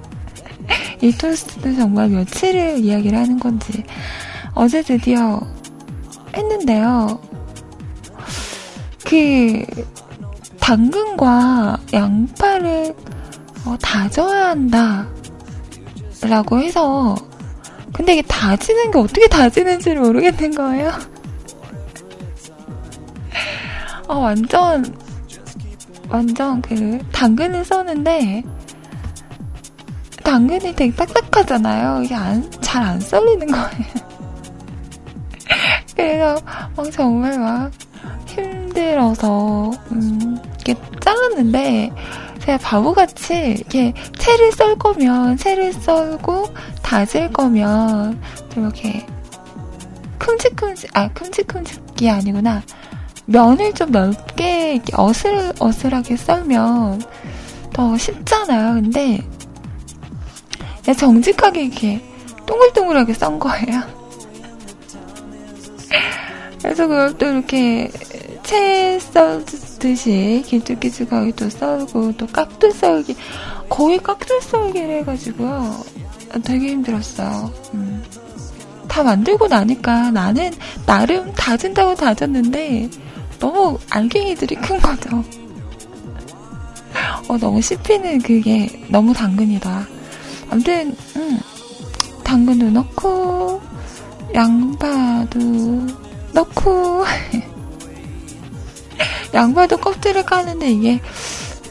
[1.01, 3.83] 이 토스트도 정말 며칠을 이야기를 하는 건지
[4.53, 5.41] 어제 드디어
[6.35, 7.19] 했는데요.
[9.05, 9.65] 그
[10.59, 12.93] 당근과 양파를
[13.65, 15.07] 어, 다져야 한다.
[16.21, 17.15] 라고 해서
[17.93, 20.91] 근데 이게 다지는 게 어떻게 다지는지를 모르겠는 거예요.
[24.07, 24.85] 어, 완전
[26.09, 28.43] 완전 그 당근을 써는데
[30.23, 32.03] 당근이 되게 딱딱하잖아요.
[32.03, 33.69] 이게 안, 잘 안 썰리는 거예요.
[35.95, 36.37] 그래서
[36.75, 37.71] 막 정말 막
[38.27, 41.91] 힘들어서 음, 이렇게 잘랐는데
[42.41, 48.19] 제가 바보같이 이렇게 채를 썰 거면 채를 썰고 다질 거면
[48.53, 49.05] 좀 이렇게
[50.17, 52.61] 큼직큼직 아 큼직큼직이 아니구나
[53.25, 57.01] 면을 좀 넓게 어슬 어슬하게 썰면
[57.73, 58.73] 더 쉽잖아요.
[58.73, 59.19] 근데
[60.97, 62.01] 정직하게 이렇게
[62.47, 63.83] 동글동글하게 썬 거예요.
[66.61, 67.91] 그래서 그걸 또 이렇게
[68.43, 69.45] 채 썰
[69.79, 73.15] 듯이 길쭉길쭉하게 또 썰고 또 깍두 썰기
[73.69, 75.83] 거의 깍두 썰기를 해가지고요
[76.43, 77.51] 되게 힘들었어요.
[77.73, 78.03] 음.
[78.87, 80.51] 다 만들고 나니까 나는
[80.85, 82.89] 나름 다진다고 다졌는데
[83.39, 85.23] 너무 알갱이들이 큰 거죠.
[87.27, 89.87] 어, 너무 씹히는 그게 너무 당근이다.
[90.49, 91.39] 아무튼 음,
[92.23, 93.61] 당근도 넣고
[94.33, 95.39] 양파도
[96.33, 97.05] 넣고
[99.33, 101.01] 양파도 껍질을 까는데 이게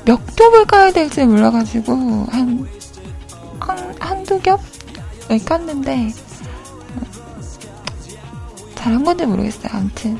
[0.04, 1.92] 몇 겹을 까야 될지 몰라가지고
[2.30, 2.68] 한,
[3.60, 4.58] 한 한두 겹을
[5.28, 6.14] 깠는데
[8.74, 9.72] 잘한 건지 모르겠어요.
[9.72, 10.18] 아무튼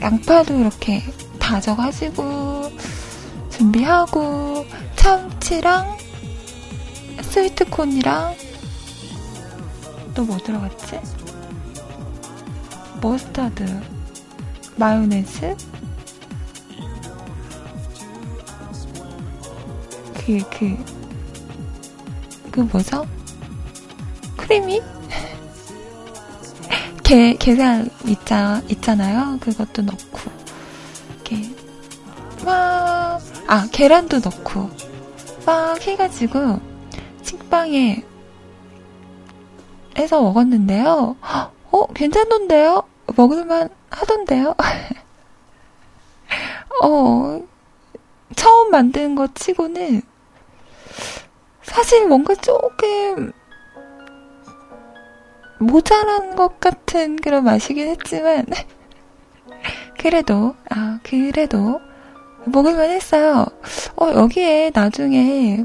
[0.00, 1.02] 양파도 이렇게
[1.38, 2.70] 다져가지고
[3.50, 5.96] 준비하고 참치랑
[7.22, 8.36] 스위트콘이랑
[10.14, 10.98] 또 뭐 들어갔지?
[13.00, 13.64] 머스타드,
[14.78, 15.56] 마요네즈,
[20.14, 20.76] 그, 그,
[22.50, 23.04] 그 뭐죠?
[24.36, 24.80] 크리미?
[27.02, 29.38] 게, 게살 있자, 있잖아요.
[29.40, 30.30] 그것도 넣고,
[31.14, 31.54] 이렇게,
[32.44, 34.70] 막, 아, 계란도 넣고,
[35.44, 36.60] 막 해가지고,
[37.22, 38.04] 식빵에
[39.98, 41.16] 해서 먹었는데요.
[41.70, 42.82] 어, 괜찮던데요?
[43.16, 43.70] 먹을만
[44.00, 44.54] 하던데요?
[46.82, 47.42] 어,
[48.36, 50.02] 처음 만든 것 치고는
[51.62, 53.32] 사실 뭔가 조금
[55.58, 58.46] 모자란 것 같은 그런 맛이긴 했지만
[59.98, 61.80] 그래도 아 그래도
[62.44, 63.46] 먹을만 했어요.
[63.96, 65.64] 어 여기에 나중에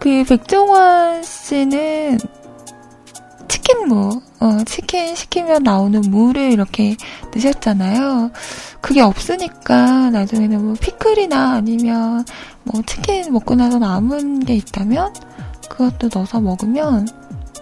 [0.00, 2.18] 그 백종원 씨는
[3.54, 6.96] 치킨 무, 어, 치킨 시키면 나오는 무를 이렇게
[7.32, 8.32] 넣으셨잖아요.
[8.80, 12.24] 그게 없으니까 나중에는 뭐 피클이나 아니면
[12.64, 15.14] 뭐 치킨 먹고 나서 남은 게 있다면
[15.68, 17.06] 그것도 넣어서 먹으면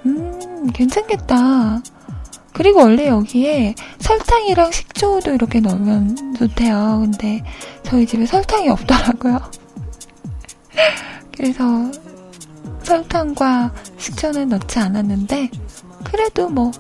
[0.07, 1.83] 음 괜찮겠다.
[2.55, 7.01] 그리고 원래 여기에 설탕이랑 식초도 이렇게 넣으면 좋대요.
[7.03, 7.45] 근데
[7.83, 9.39] 저희 집에 설탕이 없더라고요.
[11.37, 11.91] 그래서
[12.85, 15.51] 설탕과 식초는 넣지 않았는데
[16.05, 16.71] 그래도 뭐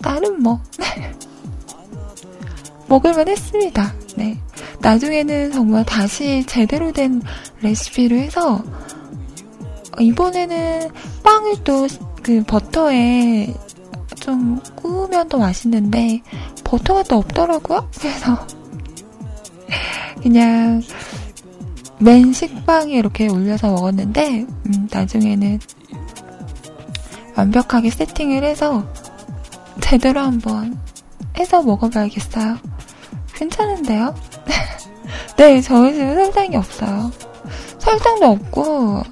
[0.00, 0.60] 나름 뭐
[2.88, 3.92] 먹을만 했습니다.
[4.16, 4.40] 네.
[4.80, 7.20] 나중에는 정말 다시 제대로 된
[7.60, 8.62] 레시피로 해서
[9.98, 10.90] 이번에는
[11.22, 11.86] 빵을 또
[12.28, 13.54] 그 버터에
[14.16, 16.20] 좀 구우면 더 맛있는데
[16.62, 17.88] 버터가 또 없더라고요.
[17.98, 18.46] 그래서
[20.22, 20.82] 그냥
[22.00, 25.58] 맨 식빵에 이렇게 올려서 먹었는데 음, 나중에는
[27.36, 28.84] 완벽하게 세팅을 해서
[29.80, 30.78] 제대로 한번
[31.36, 32.58] 해서 먹어봐야겠어요.
[33.34, 34.14] 괜찮은데요?
[35.36, 37.12] 네, 저희 집은 설탕이 없어요.
[37.78, 39.02] 설탕도 없고,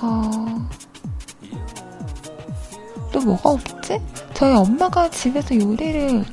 [0.00, 0.68] 어,
[3.12, 4.00] 또 뭐가 없지?
[4.34, 6.24] 저희 엄마가 집에서 요리를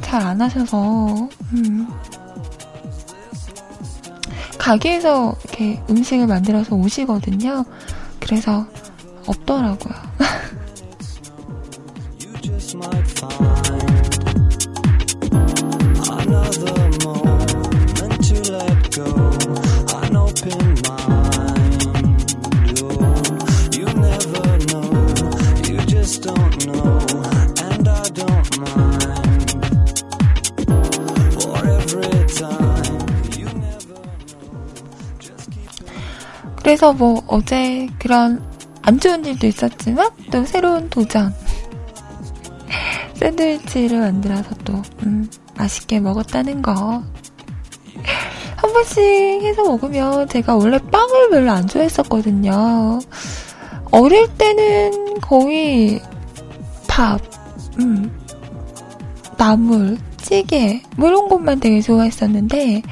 [0.00, 1.88] 잘 안 하셔서, 음,
[4.60, 7.64] 가게에서 이렇게 음식을 만들어서 오시거든요.
[8.20, 8.66] 그래서
[9.26, 9.94] 없더라고요.
[36.70, 38.40] 그래서 뭐 어제 그런
[38.82, 41.34] 안 좋은 일도 있었지만 또 새로운 도전.
[43.18, 47.02] 샌드위치를 만들어서 또 음, 맛있게 먹었다는 거.
[48.54, 53.00] 한 번씩 해서 먹으면 제가 원래 빵을 별로 안 좋아했었거든요.
[53.90, 56.00] 어릴 때는 거의
[56.86, 57.20] 밥,
[57.80, 58.16] 음,
[59.36, 62.82] 나물, 찌개, 뭐 이런 것만 되게 좋아했었는데,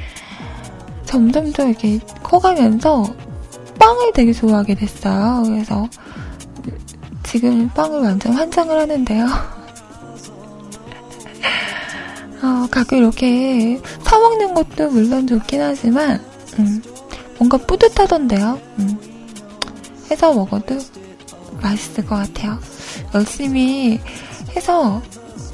[1.04, 3.04] 점점 더 이렇게 커가면서
[3.78, 5.42] 빵을 되게 좋아하게 됐어요.
[5.46, 5.88] 그래서
[7.22, 9.26] 지금 빵을 완전 환장을 하는데요.
[12.42, 16.24] 어, 가끔 이렇게 사먹는 것도 물론 좋긴 하지만,
[16.58, 16.82] 음,
[17.38, 18.60] 뭔가 뿌듯하던데요.
[18.78, 18.98] 음,
[20.10, 20.78] 해서 먹어도
[21.60, 22.58] 맛있을 것 같아요.
[23.14, 24.00] 열심히
[24.56, 25.02] 해서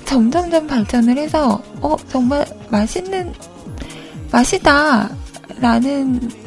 [0.04, 3.32] 점점점 발전을 해서, 어, 정말 맛있는,
[4.30, 5.08] 맛이다.
[5.60, 6.43] 라는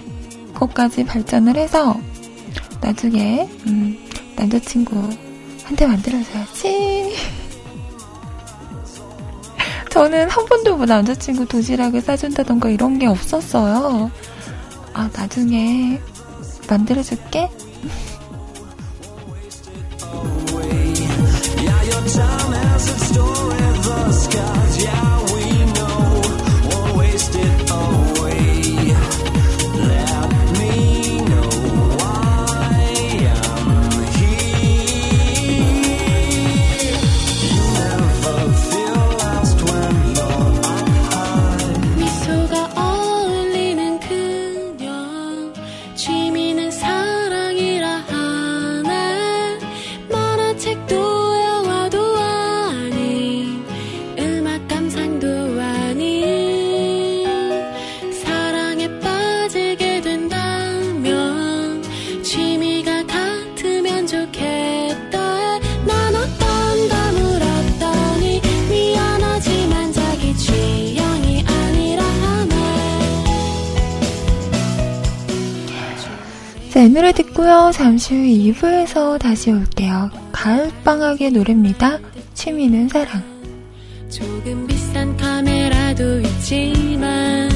[0.57, 1.95] 것까지 발전을 해서
[2.81, 3.97] 나중에 음,
[4.35, 7.15] 남자친구한테 만들어줘야지.
[9.89, 14.11] 저는 한 번도 뭐 남자친구 도시락을 싸준다던가 이런 게 없었어요.
[14.93, 15.99] 아, 나중에
[16.69, 17.49] 만들어줄게?
[76.87, 77.71] 네, 노래 듣고요.
[77.73, 80.09] 잠시 후 2부에서 다시 올게요.
[80.31, 81.99] 가을방학의 노래입니다.
[82.33, 83.21] 취미는 사랑.
[84.09, 87.46] 조금 비싼 카메라도 있지만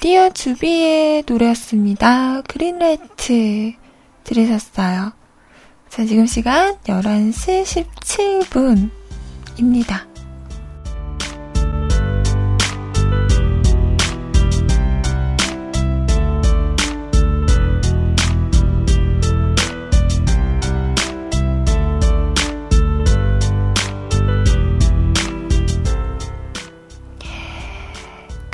[0.00, 2.42] 디오 주비의 노래였습니다.
[2.42, 3.72] 그린라이트
[4.22, 5.12] 들으셨어요.
[5.88, 7.88] 자, 지금 시간 11시
[9.56, 10.17] 17분입니다.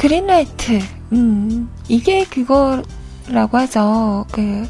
[0.05, 0.80] 그린라이트,
[1.12, 4.26] 음, 이게 그거라고 하죠.
[4.30, 4.68] 그,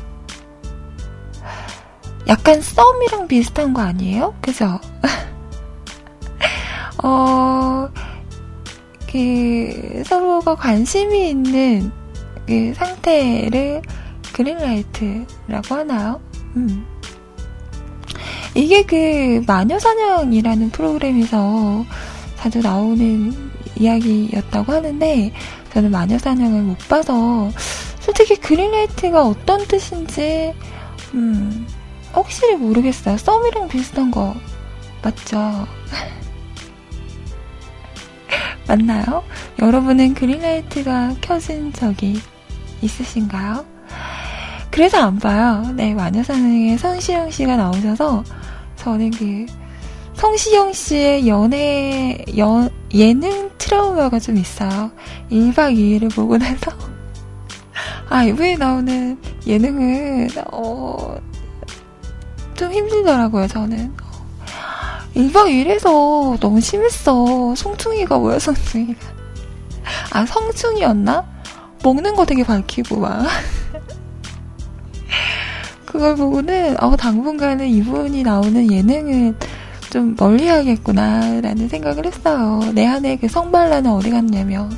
[2.29, 4.33] 약간 썸이랑 비슷한 거 아니에요?
[4.41, 4.79] 그죠?
[7.03, 7.89] 어,
[9.11, 11.91] 그, 서로가 관심이 있는
[12.47, 13.83] 그 상태를
[14.33, 16.21] 그린라이트라고 하나요?
[16.55, 16.87] 음.
[18.55, 21.85] 이게 그 마녀사냥이라는 프로그램에서
[22.37, 25.33] 자주 나오는 이야기였다고 하는데
[25.73, 27.51] 저는 마녀사냥을 못 봐서
[28.01, 30.55] 솔직히 그린라이트가 어떤 뜻인지
[31.15, 31.67] 음,
[32.13, 33.17] 확실히 모르겠어요.
[33.17, 34.35] 썸이랑 비슷한 거
[35.03, 35.67] 맞죠?
[38.67, 39.23] 맞나요?
[39.59, 42.21] 여러분은 그린라이트가 켜진 적이
[42.81, 43.65] 있으신가요?
[44.71, 45.63] 그래서 안 봐요.
[45.77, 48.25] 네, 마녀사냥에 선시영 씨가 나오셔서
[48.77, 49.47] 저는 그
[50.15, 54.91] 성시경 씨의 연애, 연, 예능 트라우마가 좀 있어요.
[55.31, 56.71] 1박 2일을 보고 나서.
[58.11, 61.17] 아, 이번에 나오는 예능은, 어,
[62.55, 63.95] 좀 힘들더라고요, 저는.
[65.17, 67.55] 1박 2일에서 너무 심했어.
[67.55, 69.01] 송충이가 뭐야, 송충이가.
[70.13, 71.25] 아, 성충이었나?
[71.83, 73.27] 먹는 거 되게 밝히고, 막.
[75.87, 79.37] 그걸 보고는, 어, 당분간은 이분이 나오는 예능은
[79.95, 82.59] 좀 멀리 하겠구나라는 생각을 했어요.
[82.75, 84.77] 내 안에 그 성발라는 어디 갔냐면.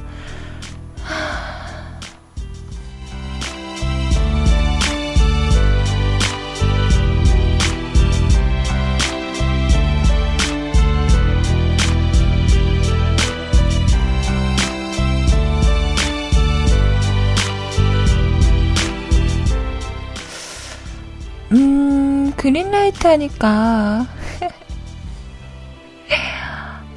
[21.52, 24.15] 음, 그린라이트 하니까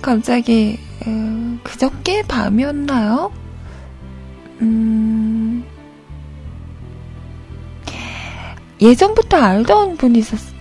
[0.02, 3.32] 갑자기 음, 그저께 밤이었나요?
[4.62, 5.64] 음,
[8.82, 10.59] 예전부터 알던 분이 있었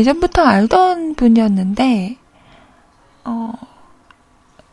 [0.00, 2.16] 예전부터 알던 분이었는데,
[3.24, 3.52] 어,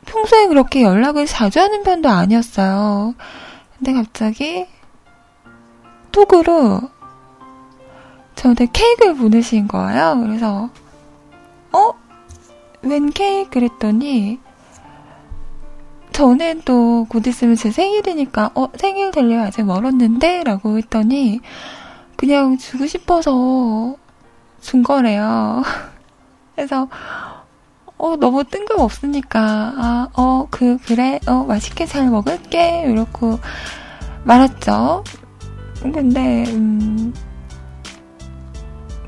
[0.06, 3.14] 평소에 그렇게 연락을 자주 하는 편도 아니었어요.
[3.78, 4.66] 근데 갑자기
[6.12, 6.82] 톡으로
[8.36, 10.18] 저한테 케이크를 보내신 거예요.
[10.22, 10.70] 그래서,
[11.74, 11.94] 어?
[12.82, 13.50] 웬 케이크?
[13.50, 14.40] 그랬더니,
[16.14, 20.44] 저는 또 곧 있으면 제 생일이니까, 어, 생일 되려면 아직 멀었는데?
[20.44, 21.42] 라고 했더니,
[22.16, 23.96] 그냥 주고 싶어서
[24.68, 25.64] 준 거래요.
[26.54, 26.90] 그래서
[27.98, 29.40] 어, 너무 뜬금없으니까,
[29.78, 33.38] 아, 어, 그, 그래, 어, 맛있게 잘 먹을게, 이렇게
[34.24, 35.04] 말했죠.
[35.82, 37.12] 근데, 음,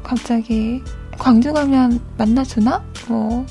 [0.01, 0.81] 갑자기,
[1.19, 2.83] 광주 가면 만나주나?
[3.09, 3.45] 뭐,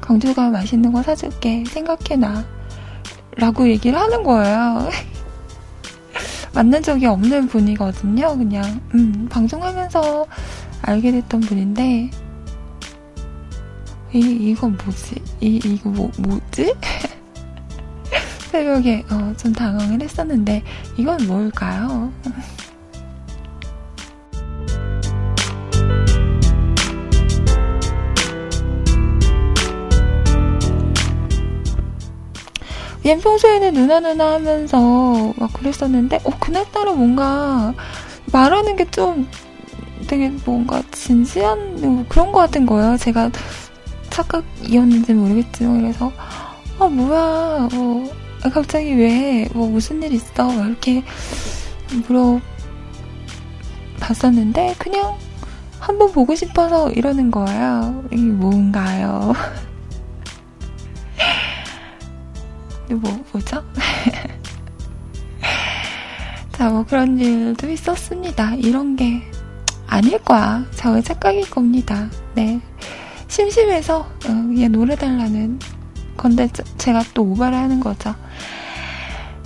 [0.00, 2.44] 광주 가면 맛있는 거 사줄게, 생각해놔.
[3.36, 4.88] 라고 얘기를 하는 거예요.
[6.54, 8.80] 만난 적이 없는 분이거든요, 그냥.
[8.94, 10.26] 음, 방송하면서
[10.82, 12.10] 알게 됐던 분인데,
[14.12, 15.22] 이, 이건 뭐지?
[15.40, 16.74] 이, 이거 뭐, 뭐지?
[18.50, 20.62] 새벽에, 어, 좀 당황을 했었는데,
[20.96, 22.12] 이건 뭘까요?
[33.06, 37.72] 얘 평소에는 누나 누나 하면서 막 그랬었는데, 어, 그날따라 뭔가
[38.32, 39.26] 말하는 게 좀
[40.10, 42.96] 되게 뭔가 진지한 뭐 그런 거 같은 거예요.
[42.96, 43.30] 제가
[44.10, 46.12] 착각이었는지 모르겠지만 그래서
[46.80, 48.12] 아 뭐야 뭐
[48.52, 51.04] 갑자기 왜 뭐 무슨 일 있어 이렇게
[54.00, 55.16] 물어봤었는데 그냥
[55.78, 58.02] 한번 보고 싶어서 이러는 거예요.
[58.10, 59.32] 이게 뭔가요?
[62.90, 63.62] 뭐 뭐죠?
[66.52, 68.54] 자, 뭐 그런 일도 있었습니다.
[68.56, 69.22] 이런 게
[69.90, 70.64] 아닐 거야.
[70.76, 72.08] 저의 착각일 겁니다.
[72.34, 72.60] 네.
[73.28, 75.58] 심심해서 어, 그냥 노래 달라는
[76.16, 78.14] 건데 제가 또 오바를 하는 거죠.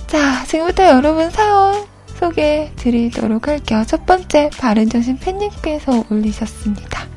[0.07, 1.87] 자, 지금부터 여러분 사연
[2.19, 3.83] 소개해 드리도록 할게요.
[3.87, 7.14] 첫 번째, 바른정신 팬님께서 올리셨습니다.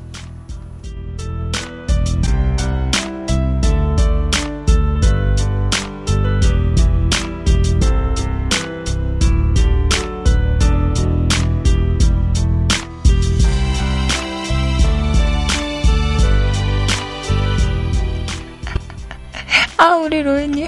[19.77, 20.67] 아, 우리 로이님.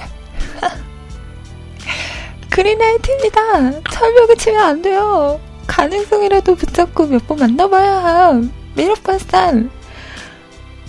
[2.50, 3.80] 그린라이트입니다.
[3.90, 5.40] 철벽을 치면 안 돼요.
[5.66, 8.40] 가능성이라도 붙잡고 몇 번 만나봐야
[8.74, 9.70] 매력발산.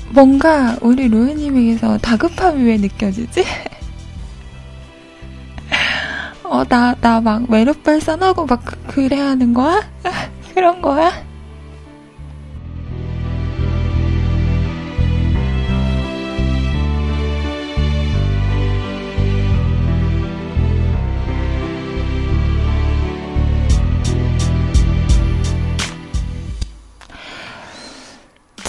[0.10, 3.46] 뭔가 우리 로이님에게서 다급함이 왜 느껴지지?
[6.44, 9.82] 어, 나, 나 막 매력발산하고 막 그래야 하는 거야?
[10.54, 11.24] 그런 거야?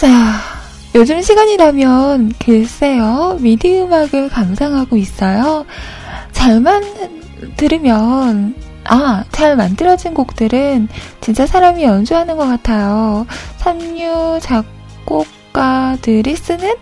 [0.03, 0.41] 자,
[0.97, 5.65] 요즘 시간이라면 글쎄요, 미디 음악을 감상하고 있어요.
[6.33, 6.83] 잘만
[7.57, 10.89] 들으면, 아, 잘 만들어진 곡들은
[11.21, 13.29] 진짜 사람이 연주하는 것 같아요.
[13.59, 16.75] 삼류 작곡가들이 쓰는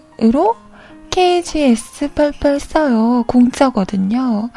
[1.11, 3.23] KGS88 써요.
[3.27, 4.49] 공짜거든요.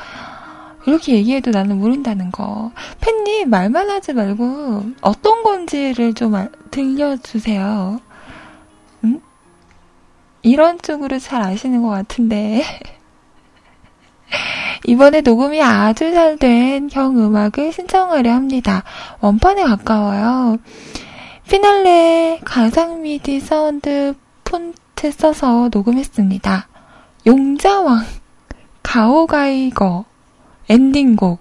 [0.87, 2.71] 이렇게 얘기해도 나는 모른다는 거.
[3.01, 6.35] 팬님, 말만 하지 말고 어떤 건지를 좀
[6.71, 8.01] 들려주세요.
[9.05, 9.21] 응?
[10.43, 12.63] 이런 쪽으로 잘 아시는 것 같은데.
[14.87, 18.83] 이번에 녹음이 아주 잘 된 형 음악을 신청하려 합니다.
[19.21, 20.59] 원판에 가까워요.
[21.49, 24.75] 피날레 가상 미디 사운드 폰트
[25.05, 26.67] 팟캐 써서 녹음했습니다.
[27.27, 28.05] 용자왕,
[28.83, 30.07] 가오가이거,
[30.71, 31.41] 엔딩곡,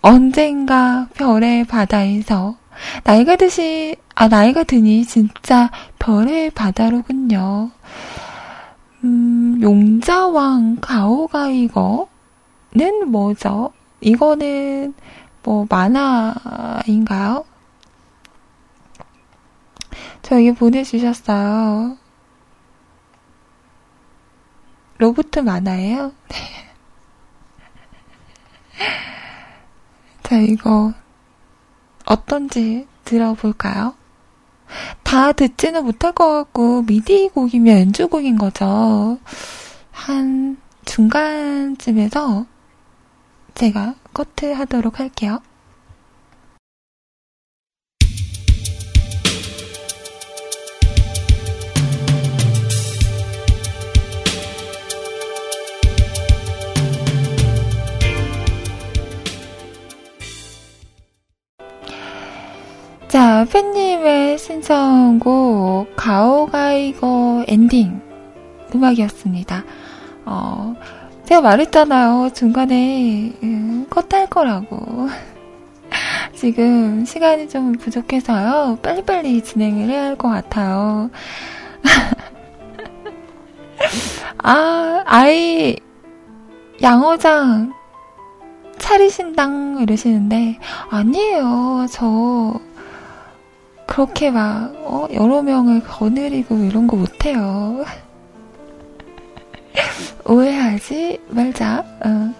[0.00, 2.56] 언젠가 별의 바다에서,
[3.02, 7.72] 나이가 드시, 아, 나이가 드니 진짜 별의 바다로군요.
[9.02, 12.06] 음, 용자왕, 가오가이거는
[13.08, 13.72] 뭐죠?
[14.00, 14.94] 이거는
[15.42, 17.44] 뭐 만화인가요?
[20.22, 21.96] 저에게 보내주셨어요.
[24.98, 26.12] 로봇 만화예요?
[26.28, 26.36] 네.
[30.24, 30.92] 자, 이거
[32.04, 33.94] 어떤지 들어볼까요?
[35.02, 39.18] 다 듣지는 못할 것 같고 미디 곡이면 연주곡인 거죠.
[39.90, 42.46] 한 중간쯤에서
[43.54, 45.40] 제가 커트 하도록 할게요.
[63.08, 68.00] 자, 팬님의 신청곡, 가오가이거 엔딩
[68.74, 69.64] 음악이었습니다.
[70.26, 70.74] 어,
[71.24, 72.30] 제가 말했잖아요.
[72.34, 75.08] 중간에, 음, 컷할 거라고.
[76.34, 78.78] 지금 시간이 좀 부족해서요.
[78.82, 81.10] 빨리빨리 진행을 해야 할 것 같아요.
[84.42, 85.76] 아, 아이,
[86.82, 87.72] 양어장
[88.78, 90.58] 차리신당 이러시는데,
[90.90, 91.86] 아니에요.
[91.90, 92.60] 저,
[93.88, 97.84] 그렇게 막, 어, 여러 명을 거느리고 이런 거 못해요.
[100.26, 101.84] 오해하지 말자.
[102.04, 102.34] 어.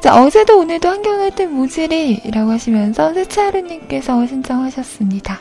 [0.00, 5.40] 자, 어제도 오늘도 한경을 뜬 모질이라고 하시면서 세차르님께서 신청하셨습니다.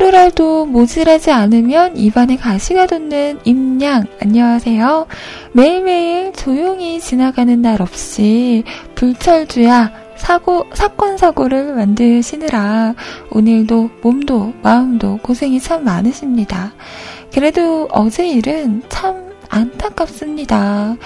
[0.00, 5.06] 하루라도 모질하지 않으면 입안에 가시가 돋는 임양, 안녕하세요.
[5.52, 12.94] 매일매일 조용히 지나가는 날 없이 불철주야 사고, 사건, 사고를 만드시느라
[13.30, 16.72] 오늘도 몸도 마음도 고생이 참 많으십니다.
[17.34, 20.96] 그래도 어제 일은 참 안타깝습니다.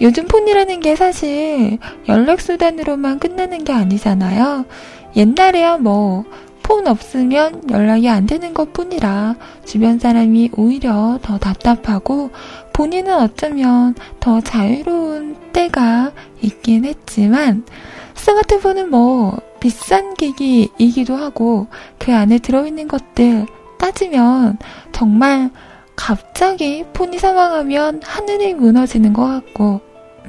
[0.00, 4.66] 요즘 폰이라는 게 사실 연락수단으로만 끝나는 게 아니잖아요.
[5.16, 6.24] 옛날에야 뭐,
[6.66, 12.30] 폰 없으면 연락이 안 되는 것 뿐이라 주변 사람이 오히려 더 답답하고
[12.72, 16.10] 본인은 어쩌면 더 자유로운 때가
[16.42, 17.64] 있긴 했지만
[18.14, 23.46] 스마트폰은 뭐 비싼 기기이기도 하고 그 안에 들어있는 것들
[23.78, 24.58] 따지면
[24.90, 25.50] 정말
[25.94, 29.80] 갑자기 폰이 사망하면 하늘이 무너지는 것 같고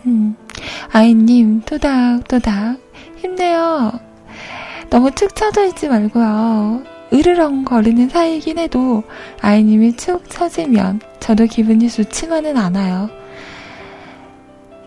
[0.06, 0.36] 음,
[0.92, 2.78] 아이님 토닥토닥
[3.18, 4.07] 힘내요.
[4.90, 6.84] 너무 축 처져 있지 말고요.
[7.14, 9.04] 으르렁 거리는 사이이긴 해도
[9.42, 13.10] 아이님이 축 처지면 저도 기분이 좋지만은 않아요.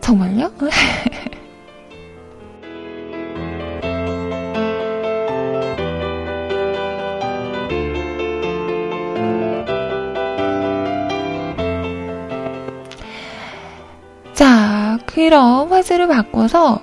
[0.01, 0.53] 정말요?
[14.35, 16.81] 자, 그럼 화제를 바꿔서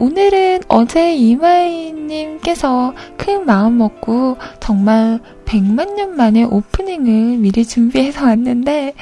[0.00, 8.94] 오늘은 어제 이마이님께서 큰 마음 먹고 정말 100만 년 만에 오프닝을 미리 준비해서 왔는데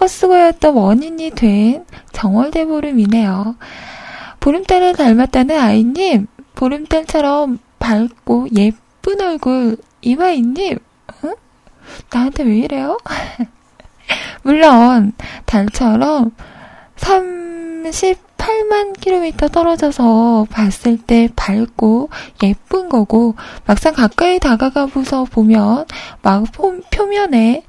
[0.00, 3.56] 헛수고였던 원인이 된 정월대 보름이네요.
[4.40, 10.78] 보름달을 닮았다는 아이님, 보름달처럼 밝고 예쁜 얼굴 이마이님,
[11.24, 11.34] 응?
[12.10, 12.96] 나한테 왜 이래요?
[14.42, 15.12] 물론
[15.44, 16.32] 달처럼
[18.38, 22.08] 38만 킬로미터 떨어져서 봤을 때 밝고
[22.42, 23.34] 예쁜 거고
[23.66, 25.84] 막상 가까이 다가가서 보면
[26.22, 26.44] 막
[26.90, 27.64] 표면에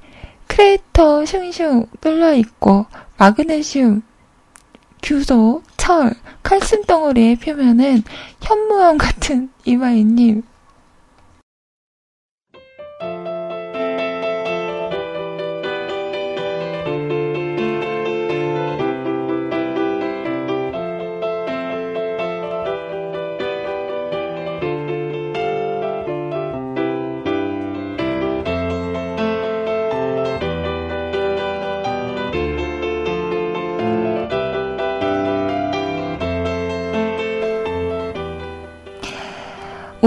[0.47, 2.85] 크레이터 슝슝 뚫려 있고
[3.17, 4.01] 마그네슘,
[5.03, 6.13] 규소, 철,
[6.43, 8.03] 칼슘 덩어리의 표면은
[8.41, 10.43] 현무암 같은 이마이님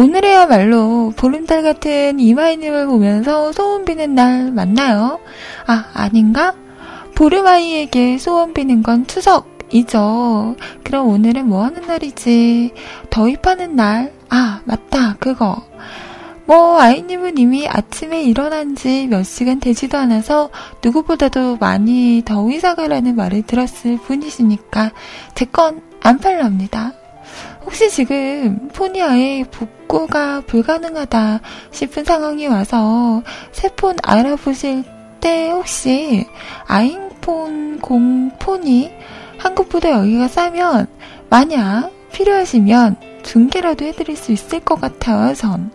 [0.03, 5.21] 오늘에야말로 보름달 같은 이마이님을 보면서 소원 비는 날 맞나요?
[5.67, 6.55] 아, 아닌가?
[7.15, 10.57] 보름아이에게 소원 비는 건 추석이죠.
[10.83, 12.73] 그럼 오늘은 뭐 하는 날이지?
[13.11, 14.13] 더위파는 날?
[14.29, 15.63] 아, 맞다, 그거.
[16.47, 20.51] 뭐, 아이님은 이미 아침에 일어난 지 몇 시간 되지도 않아서
[20.83, 24.91] 누구보다도 많이 더위 사가라는 말을 들었을 뿐이시니까
[25.37, 26.93] 제 건 안 팔랍니다.
[27.65, 28.69] 혹시 지금
[29.01, 31.41] 아예 복구가 불가능하다
[31.71, 34.85] 싶은 상황이 와서 새 폰 알아보실
[35.21, 36.27] 때 혹시
[36.67, 38.91] 아잉폰 공폰이
[39.39, 40.87] 한국보다 여기가 싸면
[41.31, 45.71] 만약 필요하시면 중계라도 해드릴 수 있을 것 같아요, 전.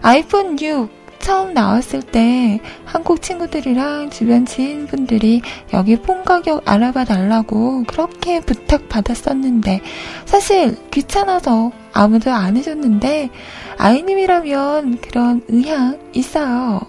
[0.00, 0.88] 아이폰 6
[1.22, 5.40] 처음 나왔을 때 한국 친구들이랑 주변 지인분들이
[5.72, 9.80] 여기 폰 가격 알아봐 달라고 그렇게 부탁받았었는데
[10.26, 13.30] 사실 귀찮아서 아무도 안 해줬는데
[13.78, 16.80] 아이님이라면 그런 의향 있어요.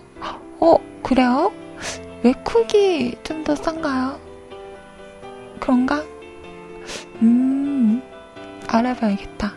[0.59, 1.51] 어, 그래요?
[2.23, 4.19] 왜 쿡이 좀 더 싼가요?
[5.59, 6.01] 그런가?
[7.21, 8.01] 음,
[8.67, 9.53] 알아봐야겠다.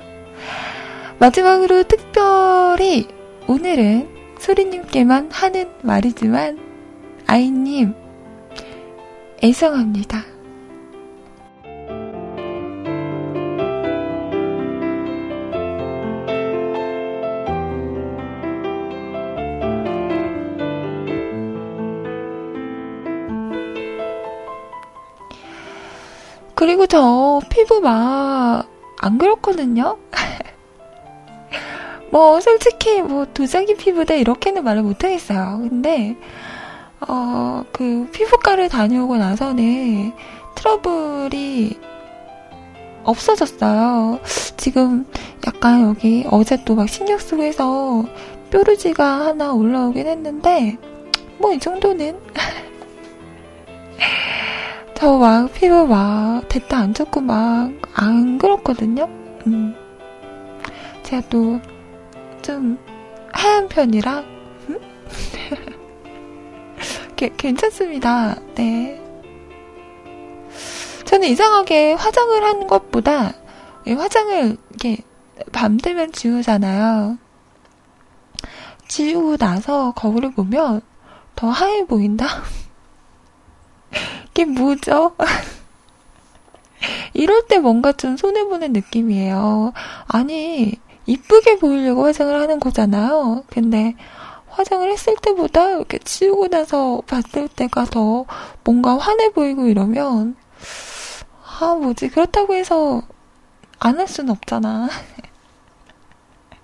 [1.18, 3.07] 마지막으로 특별히
[3.47, 6.59] 오늘은 소리님께만 하는 말이지만,
[7.26, 7.95] 아이님,
[9.43, 10.24] 애성합니다.
[26.55, 29.99] 그리고 저 피부 막 안 그렇거든요?
[32.11, 35.59] 뭐, 솔직히, 뭐, 도자기 피부다, 이렇게는 말을 못하겠어요.
[35.68, 36.16] 근데,
[37.07, 40.12] 어, 그, 피부과를 다녀오고 나서는
[40.54, 41.78] 트러블이
[43.04, 44.20] 없어졌어요.
[44.57, 45.07] 지금
[45.46, 48.04] 약간 여기 어제 또 막 신경 쓰고 해서
[48.50, 50.76] 뾰루지가 하나 올라오긴 했는데,
[51.38, 52.18] 뭐, 이 정도는.
[54.94, 59.04] 저 막 피부 막 됐다 안 좋고 막 안 그렇거든요?
[59.46, 59.74] 음.
[61.02, 61.61] 제가 또
[62.47, 62.78] 좀
[63.32, 64.80] 하얀 편이라, 음?
[67.36, 68.36] 괜찮습니다.
[68.55, 69.03] 네.
[71.07, 73.32] 저는 이상하게 화장을 한 것보다
[73.84, 74.99] 화장을 이렇게
[75.51, 77.18] 밤 되면 지우잖아요.
[78.86, 80.82] 지우고 나서 거울을 보면
[81.34, 82.28] 더 하얘 보인다?
[84.30, 85.16] 이게 뭐죠?
[87.12, 89.72] 이럴 때 뭔가 좀 손해보는 느낌이에요.
[90.07, 93.44] 아니, 이쁘게 보이려고 화장을 하는 거잖아요.
[93.48, 93.94] 근데
[94.48, 98.24] 화장을 했을 때보다 이렇게 치우고 나서 봤을 때가 더
[98.64, 100.36] 뭔가 환해 보이고 이러면,
[101.61, 102.09] 아, 뭐지.
[102.09, 103.02] 그렇다고 해서
[103.78, 104.88] 안 할 수는 없잖아.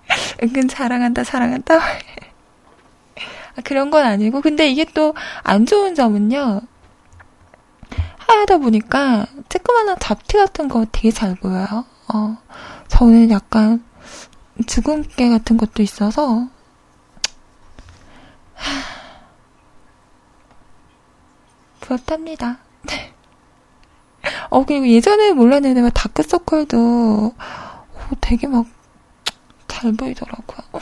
[0.43, 1.75] 은근 자랑한다, 자랑한다.
[3.55, 4.41] 아, 그런 건 아니고.
[4.41, 5.13] 근데 이게 또
[5.43, 6.61] 안 좋은 점은요.
[8.27, 11.85] 하다 보니까 쬐끄만한 잡티 같은 거 되게 잘 보여요.
[12.13, 12.37] 어,
[12.87, 13.83] 저는 약간
[14.67, 16.47] 주근깨 같은 것도 있어서
[21.79, 22.59] 그렇답니다.
[24.49, 28.65] 어, 그리고 예전에 몰랐는데 막 다크서클도 어, 되게 막
[29.83, 30.81] 잘 보이더라고요.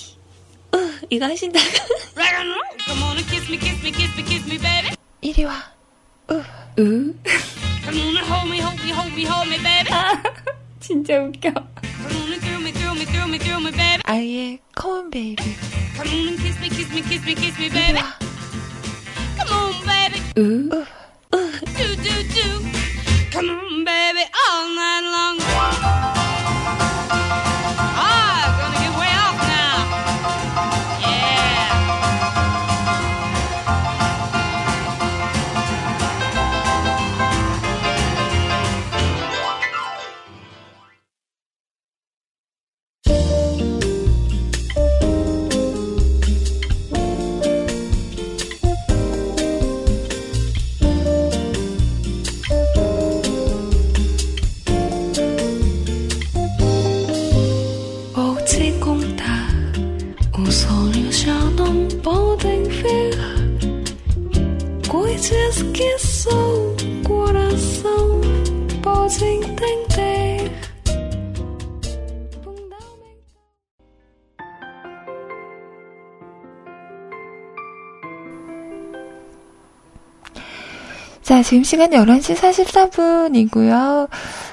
[1.10, 1.66] 으, 이거 하신다고.
[2.16, 2.62] Rock and roll.
[2.86, 4.94] Come on and kiss me, kiss me, kiss me, kiss me, baby.
[5.20, 5.72] 이리 와.
[6.30, 6.42] 으.
[6.78, 7.14] 으.
[7.82, 9.90] Come on and hold me, hold me, hold me, hold me, baby.
[10.80, 11.50] 진짜 웃겨.
[11.50, 12.26] Come on
[81.51, 84.07] 지금 시간 11시 44분이고요.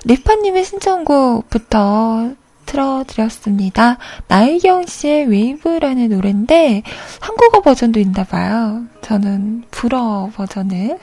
[0.05, 2.31] 리파님의 신청곡부터
[2.67, 3.99] 틀어드렸습니다.
[4.27, 6.83] 나혜경 씨의 웨이브라는 노래인데
[7.21, 8.83] 한국어 버전도 있나 봐요.
[9.03, 10.99] 저는 불어 버전을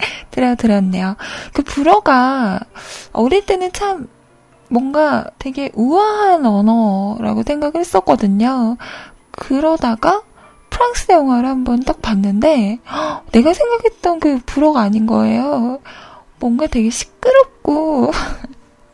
[0.32, 1.16] 틀어드렸네요.
[1.52, 2.60] 그 불어가
[3.12, 4.08] 어릴 때는 참
[4.70, 8.78] 뭔가 되게 우아한 언어라고 생각을 했었거든요.
[9.32, 10.22] 그러다가
[10.78, 15.80] 프랑스 영화를 한번 딱 봤는데 허, 내가 생각했던 그 불어가 아닌 거예요.
[16.38, 18.12] 뭔가 되게 시끄럽고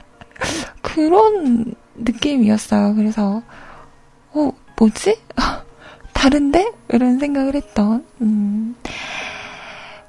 [0.81, 2.95] 그런 느낌이었어요.
[2.95, 3.43] 그래서
[4.33, 5.21] 어 뭐지?
[6.15, 6.73] 다른데?
[6.89, 8.75] 이런 생각을 했던 음,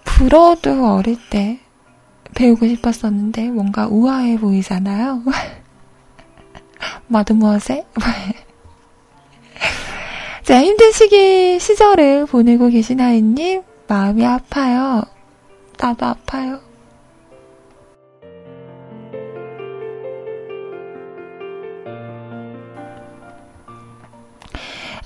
[0.05, 1.59] 불어도 어릴 때
[2.35, 5.23] 배우고 싶었었는데 뭔가 우아해 보이잖아요.
[7.07, 7.85] 마드모아세?
[10.45, 15.01] 자, 힘든 시기, 시절을 보내고 계신 아이님, 마음이 아파요.
[15.79, 16.59] 나도 아파요.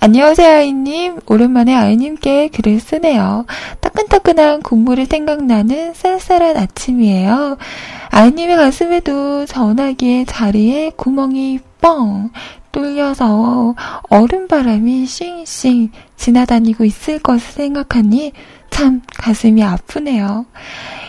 [0.02, 1.22] 안녕하세요, 아이님.
[1.26, 3.46] 오랜만에 아이님께 글을 쓰네요.
[3.80, 7.58] 따끈따끈한 국물이 생각나는 쌀쌀한 아침이에요.
[8.10, 12.30] 아이님의 가슴에도 전화기의 자리에 구멍이 뻥
[12.72, 13.76] 뚫려서
[14.10, 18.34] 얼음바람이 싱싱 지나다니고 있을 것을 생각하니
[18.70, 20.46] 참 가슴이 아프네요.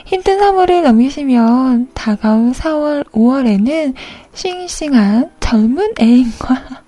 [0.06, 3.94] 힘든 3월을 넘기시면 다가올 4월, 5월에는
[4.34, 6.82] 싱싱한 젊은 애인과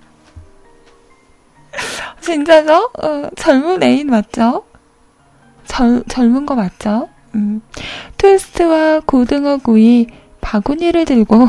[2.20, 2.90] 진짜죠?
[3.02, 4.64] 어, 젊은 애인 맞죠?
[5.66, 7.08] 젊, 젊은 거 맞죠?
[7.34, 7.60] 음,
[8.18, 10.06] 토스트와 고등어 구이,
[10.40, 11.48] 바구니를 들고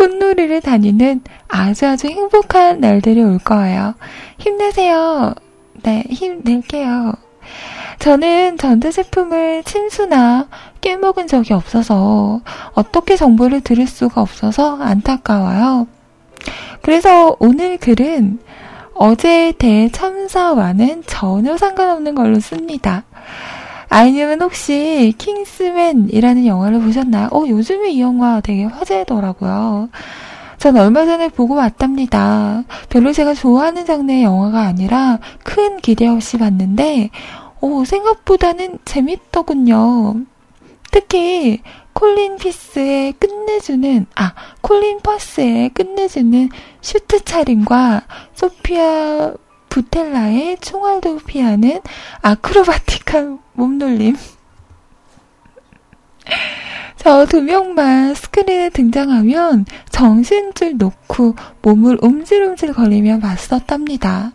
[0.00, 3.94] 꽃놀이를 다니는 아주 아주 행복한 날들이 올 거예요.
[4.38, 5.34] 힘내세요.
[5.82, 7.12] 네, 힘낼게요.
[7.98, 10.48] 저는 전자제품을 침수나
[10.80, 12.40] 깨먹은 적이 없어서
[12.72, 15.86] 어떻게 정보를 들을 수가 없어서 안타까워요.
[16.80, 18.38] 그래서 오늘 글은
[18.94, 23.04] 어제의 대참사와는 전혀 상관없는 걸로 씁니다.
[23.90, 27.28] 아이님은 혹시 킹스맨이라는 영화를 보셨나요?
[27.32, 29.88] 어, 요즘에 이 영화 되게 화제더라고요.
[30.58, 32.62] 전 얼마 전에 보고 왔답니다.
[32.88, 37.10] 별로 제가 좋아하는 장르의 영화가 아니라 큰 기대 없이 봤는데,
[37.60, 40.20] 오, 생각보다는 재밌더군요.
[40.92, 41.60] 특히
[41.92, 46.48] 콜린 피스의 끝내주는 아 콜린 퍼스의 끝내주는
[46.80, 48.02] 슈트 차림과
[48.34, 49.34] 소피아
[49.70, 51.80] 부텔라의 총알도 피하는
[52.20, 54.16] 아크로바틱한 몸놀림.
[56.98, 64.32] 저 두 명만 스크린에 등장하면 정신줄 놓고 몸을 움찔움찔 거리며 맞섰답니다.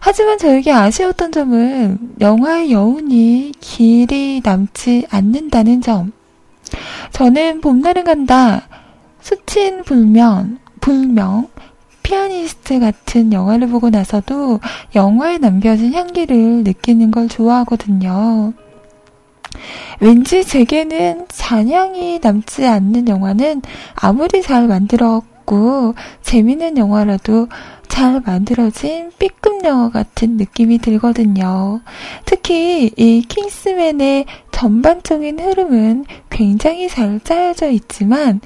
[0.00, 6.12] 하지만 저에게 아쉬웠던 점은 영화의 여운이 길이 남지 않는다는 점.
[7.12, 8.68] 저는 봄날은 간다,
[9.20, 11.48] 수친 불면, 불명,
[12.08, 14.60] 피아니스트 같은 영화를 보고 나서도
[14.94, 18.54] 영화에 남겨진 향기를 느끼는 걸 좋아하거든요.
[20.00, 23.60] 왠지 제게는 잔향이 남지 않는 영화는
[23.94, 27.48] 아무리 잘 만들었고 재밌는 영화라도
[27.88, 31.82] 잘 만들어진 B급 영화 같은 느낌이 들거든요.
[32.24, 38.40] 특히 이 킹스맨의 전반적인 흐름은 굉장히 잘 짜여져 있지만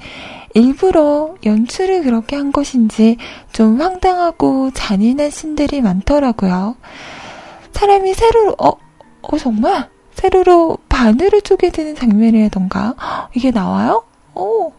[0.53, 3.17] 일부러 연출을 그렇게 한 것인지
[3.51, 6.75] 좀 황당하고 잔인한 신들이 많더라고요.
[7.71, 8.69] 사람이 세로로, 어,
[9.21, 9.89] 어, 정말?
[10.11, 12.95] 세로로 바늘을 쪼개드는 장면이라던가,
[13.33, 14.03] 이게 나와요?
[14.35, 14.71] 오.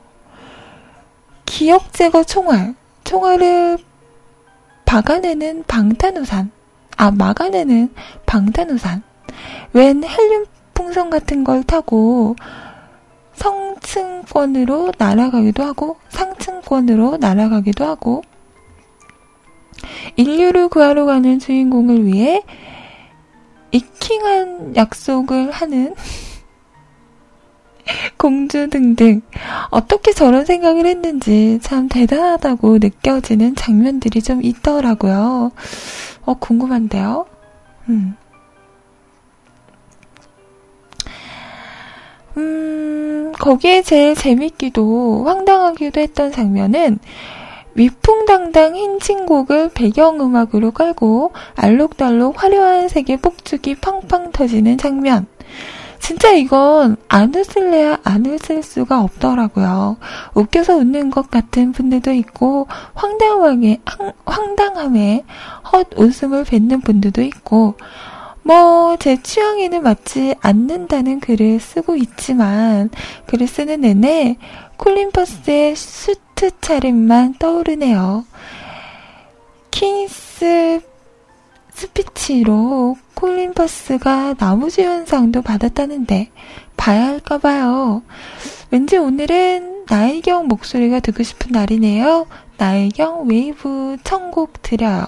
[1.44, 2.74] 기억 제거 총알.
[3.04, 3.78] 총알을
[4.84, 6.50] 박아내는 방탄우산.
[6.96, 7.92] 아, 막아내는
[8.26, 9.02] 방탄우산.
[9.72, 12.36] 웬 헬륨 풍선 같은 걸 타고
[13.34, 18.22] 성층권으로 날아가기도 하고 상층권으로 날아가기도 하고
[20.16, 22.42] 인류를 구하러 가는 주인공을 위해
[23.72, 25.94] 이킹한 약속을 하는
[28.16, 29.20] 공주 등등
[29.70, 35.50] 어떻게 저런 생각을 했는지 참 대단하다고 느껴지는 장면들이 좀 있더라고요.
[36.24, 37.26] 어 궁금한데요.
[37.88, 38.16] 음.
[42.36, 46.98] 음, 거기에 제일 재밌기도 황당하기도 했던 장면은
[47.74, 55.26] 위풍당당 흰 친곡을 배경음악으로 깔고 알록달록 화려한 색의 폭죽이 팡팡 터지는 장면.
[55.98, 59.96] 진짜 이건 안 웃을래야 안 웃을 수가 없더라고요.
[60.34, 63.80] 웃겨서 웃는 것 같은 분들도 있고 황당하게
[64.26, 65.24] 황당함에
[65.72, 67.76] 헛 웃음을 뱉는 분들도 있고
[68.46, 72.90] 뭐, 제 취향에는 맞지 않는다는 글을 쓰고 있지만,
[73.26, 74.36] 글을 쓰는 내내
[74.76, 78.26] 콜린 퍼스의 수트 차림만 떠오르네요.
[79.70, 80.80] 킹스
[81.70, 86.30] 스피치로 콜린 퍼스가 남우주연상도 받았다는데,
[86.76, 88.02] 봐야 할까봐요.
[88.70, 92.26] 왠지 오늘은 나의경 목소리가 듣고 싶은 날이네요.
[92.58, 95.06] 나의경 웨이브 천곡 드려요.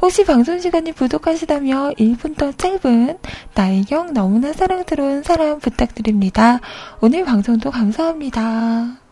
[0.00, 3.18] 혹시 방송 시간이 부족하시다며 1분 더 짧은
[3.54, 6.60] 나의경 너무나 사랑스러운 사람 부탁드립니다.
[7.00, 9.03] 오늘 방송도 감사합니다.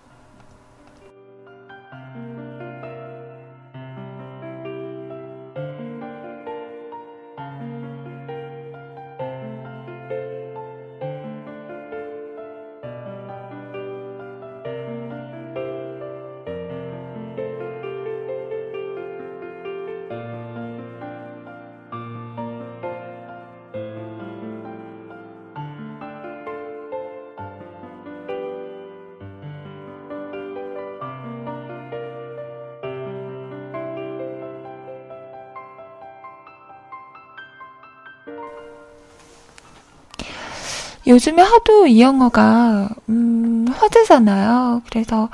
[41.12, 44.82] 요즘에 하도 이 영화가 음, 화제잖아요.
[44.90, 45.28] 그래서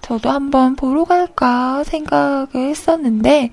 [0.00, 3.50] 저도 한번 보러 갈까 생각을 했었는데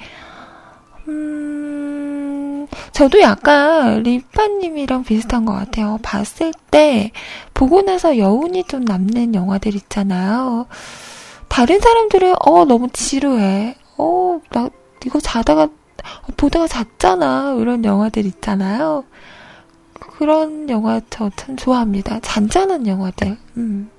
[1.08, 6.00] 음, 저도 약간 리파님이랑 비슷한 것 같아요.
[6.02, 7.12] 봤을 때
[7.54, 10.68] 보고 나서 여운이 좀 남는 영화들 있잖아요.
[11.50, 13.76] 다른 사람들은 어 너무 지루해.
[13.98, 14.70] 어 나
[15.06, 15.68] 이거 자다가
[16.38, 17.56] 보다가 잤잖아.
[17.60, 19.04] 이런 영화들 있잖아요.
[20.24, 22.22] 그런 영화 저 참 좋아합니다.
[22.22, 23.38] 잔잔한 영화들.
[23.58, 23.92] 음.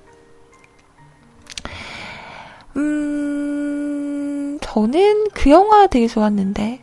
[2.75, 6.81] 음, 저는 그 영화 되게 좋았는데.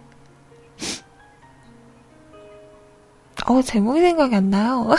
[3.47, 4.91] 어, 제목이 생각이 안 나요.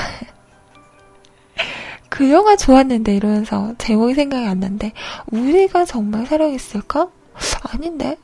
[2.10, 4.92] 그 영화 좋았는데 이러면서 제목이 생각이 안 난데
[5.32, 7.08] 우리가 정말 사랑했을까?
[7.72, 8.18] 아닌데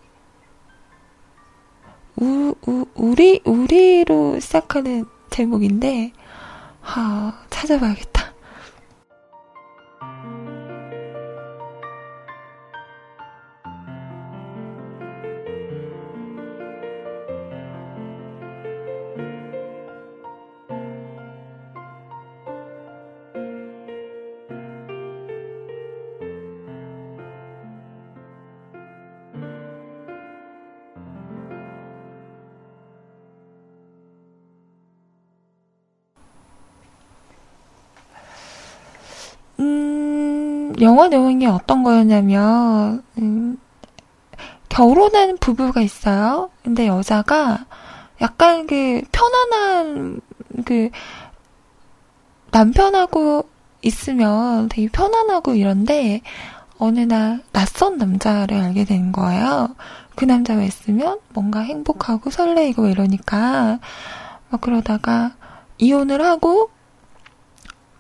[2.18, 6.12] 우, 우, 우리 우리로 시작하는 제목인데
[6.82, 8.19] 하 찾아봐야겠다.
[40.82, 43.58] 영화 내용이 어떤 거였냐면, 음,
[44.70, 46.50] 결혼한 부부가 있어요.
[46.64, 47.66] 근데 여자가
[48.22, 50.22] 약간 그 편안한
[50.66, 50.90] 그
[52.52, 53.50] 남편하고
[53.82, 56.22] 있으면 되게 편안하고 이런데
[56.78, 59.76] 어느 날 낯선 남자를 알게 된 거예요.
[60.16, 63.80] 그 남자가 있으면 뭔가 행복하고 설레이고 이러니까
[64.50, 65.34] 막 그러다가
[65.78, 66.70] 이혼을 하고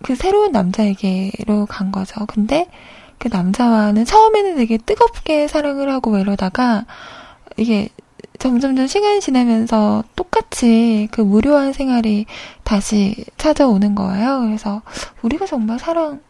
[0.03, 2.25] 그 새로운 남자에게로 간 거죠.
[2.27, 2.69] 근데
[3.17, 6.85] 그 남자와는 처음에는 되게 뜨겁게 사랑을 하고 이러다가
[7.57, 7.89] 이게
[8.39, 12.25] 점점점 시간이 지나면서 똑같이 그 무료한 생활이
[12.63, 14.39] 다시 찾아오는 거예요.
[14.41, 14.81] 그래서
[15.21, 16.21] 우리가 정말 사랑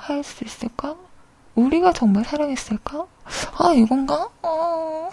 [0.00, 0.96] 할 수 있을까?
[1.54, 3.06] 우리가 정말 사랑했을까?
[3.58, 4.28] 아, 이건가?
[4.42, 5.10] 어...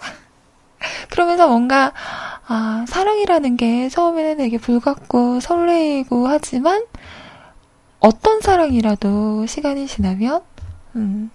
[1.10, 1.92] 그러면서 뭔가,
[2.46, 6.84] 아, 사랑이라는 게 처음에는 되게 불같고 설레이고 하지만,
[8.00, 10.42] 어떤 사랑이라도 시간이 지나면,
[10.96, 11.30] 음,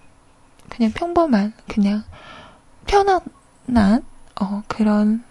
[0.70, 2.04] 그냥 평범한, 그냥
[2.88, 4.04] 편안한,
[4.40, 5.24] 어, 그런,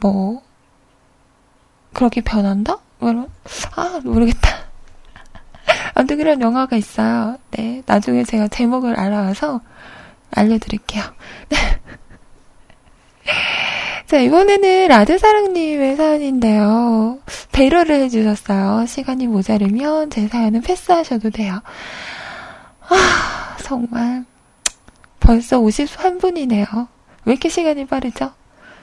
[0.00, 0.42] 뭐,
[1.92, 2.78] 그렇게 변한다?
[3.00, 3.26] 그럼,
[3.74, 4.67] 아, 모르겠다.
[5.98, 7.36] 아무튼 그런 영화가 있어요.
[7.50, 7.82] 네.
[7.84, 9.60] 나중에 제가 제목을 알아와서
[10.30, 11.02] 알려드릴게요.
[14.06, 17.18] 자, 이번에는 라드사랑님의 사연인데요.
[17.50, 18.86] 배려를 해주셨어요.
[18.86, 21.60] 시간이 모자르면 제 사연은 패스하셔도 돼요.
[22.88, 24.24] 아, 정말.
[25.18, 26.86] 벌써 51분이네요.
[27.24, 28.30] 왜 이렇게 시간이 빠르죠?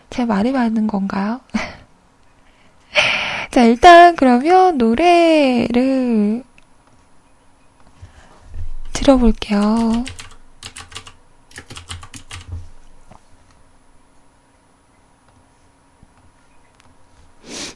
[0.10, 1.40] 제 말이 많은 건가요?
[3.52, 6.44] 자, 일단 그러면 노래를
[8.96, 10.06] 들어볼게요.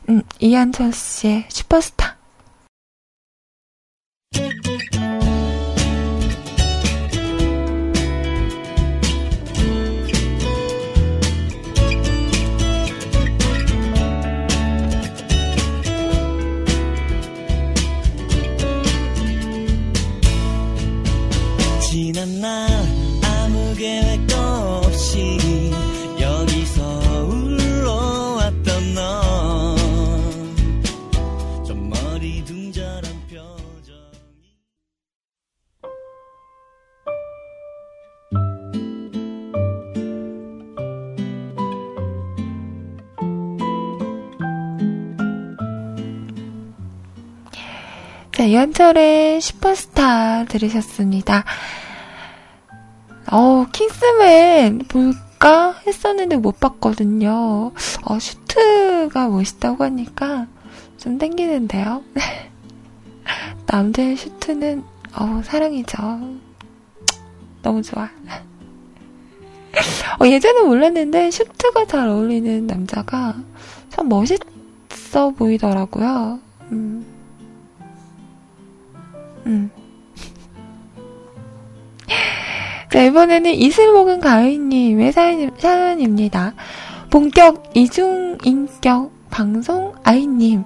[0.09, 2.09] 음, 이한철 씨의 슈퍼스타.
[48.49, 51.43] 자, 이한철의 슈퍼스타 들으셨습니다.
[53.31, 57.71] 어, 킹스맨 볼까 했었는데 못 봤거든요.
[58.05, 60.47] 어, 슈트가 멋있다고 하니까
[60.97, 62.01] 좀 땡기는데요.
[63.67, 64.84] 남자의 슈트는,
[65.15, 65.97] 어, 사랑이죠.
[67.61, 68.09] 너무 좋아.
[70.19, 73.35] 어, 예전에 몰랐는데 슈트가 잘 어울리는 남자가
[73.91, 76.39] 참 멋있어 보이더라고요.
[76.71, 77.18] 음.
[79.45, 79.70] 음.
[82.91, 86.53] 자, 이번에는 이슬 먹은 가을님의 사연, 사연입니다.
[87.11, 90.64] 본격 이중인격 방송 아이님.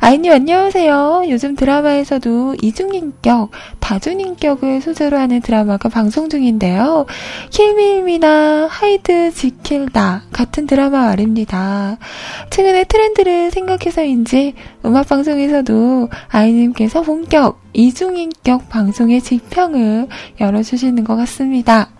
[0.00, 1.24] 아이님 안녕하세요.
[1.28, 7.06] 요즘 드라마에서도 이중인격, 다중인격을 소재로 하는 드라마가 방송 중인데요.
[7.50, 11.98] 킬미 힐미나 하이드 지킬 나 같은 드라마 말입니다.
[12.50, 20.08] 최근에 트렌드를 생각해서인지 음악방송에서도 아이님께서 본격 이중인격 방송의 지평을
[20.40, 21.90] 열어주시는 것 같습니다.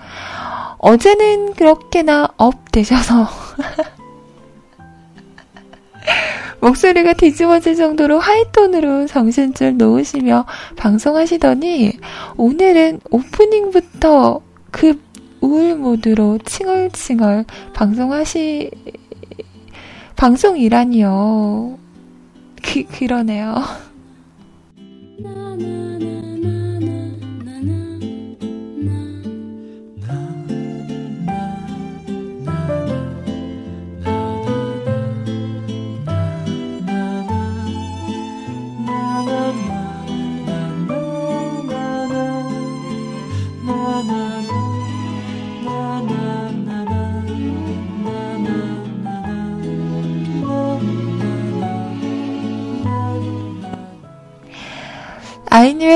[0.78, 3.28] 어제는 그렇게나 up 되셔서
[6.60, 10.46] 목소리가 뒤집어질 정도로 하이톤으로 정신줄 놓으시며
[10.76, 11.92] 방송하시더니
[12.36, 15.00] 오늘은 오프닝부터 급
[15.40, 18.70] 우울 모드로 칭얼칭얼 방송하시
[20.16, 21.78] 방송이라니요.
[22.62, 23.54] 그, 그러네요.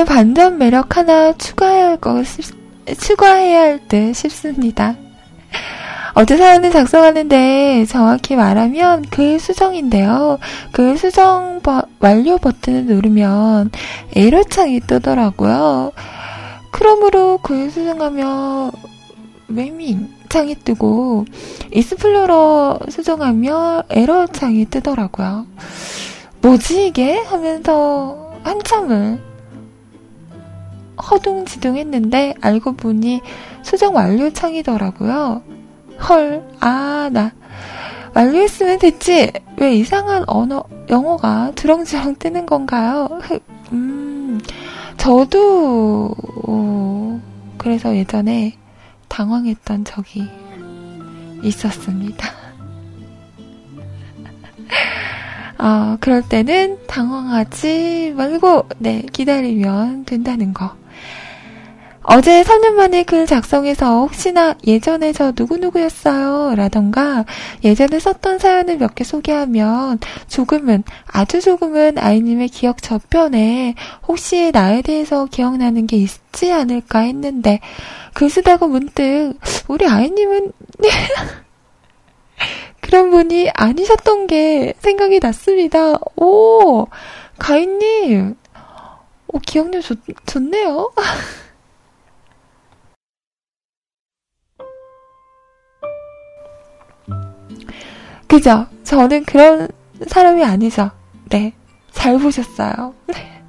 [0.05, 2.23] 반전 매력 하나 추가해야 할 것,
[2.97, 4.95] 추가해야 할 듯 싶습니다.
[6.13, 10.39] 어제 사연을 작성하는데 정확히 말하면 글 수정인데요.
[10.71, 13.71] 글 수정 버, 완료 버튼을 누르면
[14.15, 15.91] 에러 창이 뜨더라고요.
[16.71, 18.71] 크롬으로 글 수정하면
[19.49, 21.25] warning 창이 뜨고
[21.71, 25.47] 익스플로러 수정하면 에러 창이 뜨더라고요.
[26.41, 27.17] 뭐지 이게?
[27.19, 29.19] 하면서 한참을
[31.01, 33.21] 허둥지둥 했는데 알고 보니
[33.63, 35.41] 수정 완료 창이더라고요.
[36.09, 37.31] 헐, 아, 나
[38.13, 39.31] 완료했으면 됐지.
[39.57, 43.09] 왜 이상한 언어, 영어가 주렁주렁 뜨는 건가요?
[43.71, 44.39] 음,
[44.97, 46.13] 저도,
[46.47, 47.21] 어,
[47.57, 48.57] 그래서 예전에
[49.07, 50.29] 당황했던 적이
[51.43, 52.27] 있었습니다.
[55.59, 60.75] 어, 그럴 때는 당황하지 말고, 네, 기다리면 된다는 거.
[62.07, 67.25] 어제 3년 만에 글 작성해서 혹시나 예전에 저 누구누구였어요 라던가
[67.63, 73.73] 예전에 썼던 사연을 몇 개 소개하면 조금은 아주 조금은 아이님의 기억 저편에
[74.07, 77.59] 혹시 나에 대해서 기억나는 게 있지 않을까 했는데
[78.13, 79.33] 글 쓰다가 문득
[79.67, 80.51] 우리 아이님은
[82.81, 85.95] 그런 분이 아니셨던 게 생각이 났습니다.
[86.15, 86.85] 오
[87.39, 88.35] 가인님
[89.27, 89.95] 오 기억력 좋,
[90.27, 90.91] 좋네요.
[98.27, 98.67] 그죠?
[98.83, 99.67] 저는 그런
[100.07, 100.91] 사람이 아니죠.
[101.29, 101.53] 네.
[101.91, 102.93] 잘 보셨어요.
[103.07, 103.41] 네.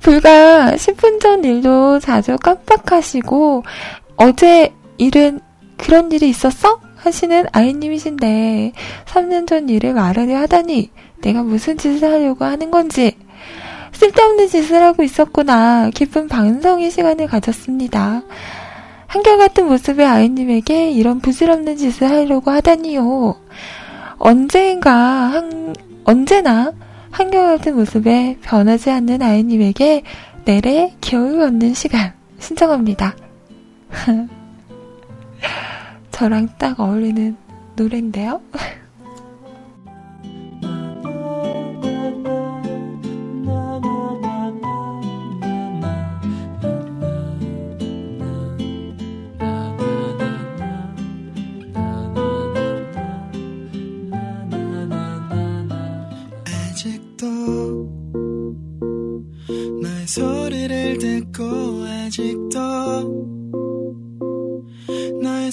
[0.00, 3.62] 불과 10분 전 일도 자주 깜빡하시고,
[4.16, 5.40] 어제 일은
[5.76, 6.80] 그런 일이 있었어?
[6.96, 8.72] 하시는 아이님이신데,
[9.06, 13.16] 3년 전 일을 말하려 하다니, 내가 무슨 짓을 하려고 하는 건지,
[13.92, 18.22] 쓸데없는 짓을 하고 있었구나, 깊은 반성의 시간을 가졌습니다.
[19.12, 23.36] 한결같은 모습의 아이님에게 이런 부질없는 짓을 하려고 하다니요.
[24.16, 25.74] 언젠가, 한,
[26.04, 26.72] 언제나
[27.10, 30.02] 한결같은 모습에 변하지 않는 아이님에게
[30.46, 33.14] 내래 겨울 얻는 시간 신청합니다.
[36.10, 37.36] 저랑 딱 어울리는
[37.76, 38.40] 노래인데요.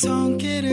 [0.06, 0.69] 너의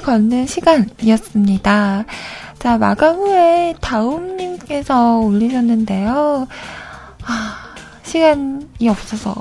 [0.00, 2.04] 걷는 시간이었습니다.
[2.58, 6.46] 자, 마감 후에 다움님께서 올리셨는데요.
[7.24, 9.34] 아, 시간이 없어서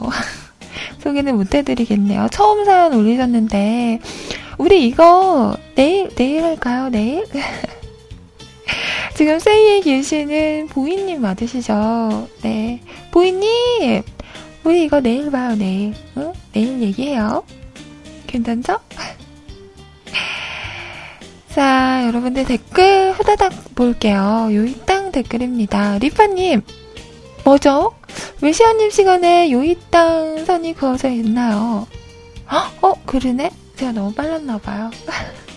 [1.03, 2.27] 소개는 못 해드리겠네요.
[2.31, 3.99] 처음 사연 올리셨는데,
[4.57, 6.90] 우리 이거 내일, 내일 할까요?
[6.90, 7.26] 내일?
[9.15, 12.30] 지금 세이에 계시는 보이님 맞으시죠?
[12.41, 12.81] 네.
[13.11, 14.03] 보이님!
[14.64, 15.94] 우리 이거 내일 봐요, 내일.
[16.15, 16.31] 응?
[16.53, 17.44] 내일 얘기해요.
[18.27, 18.80] 괜찮죠?
[21.53, 24.49] 자, 여러분들 댓글 후다닥 볼게요.
[24.51, 25.97] 요이땅 댓글입니다.
[25.97, 26.61] 리파님,
[27.43, 27.93] 뭐죠?
[28.41, 31.88] 왜 시아님 시간에 요이땅 선이 그어져 있나요?
[32.81, 33.51] 어, 그러네?
[33.76, 34.91] 제가 너무 빨랐나봐요.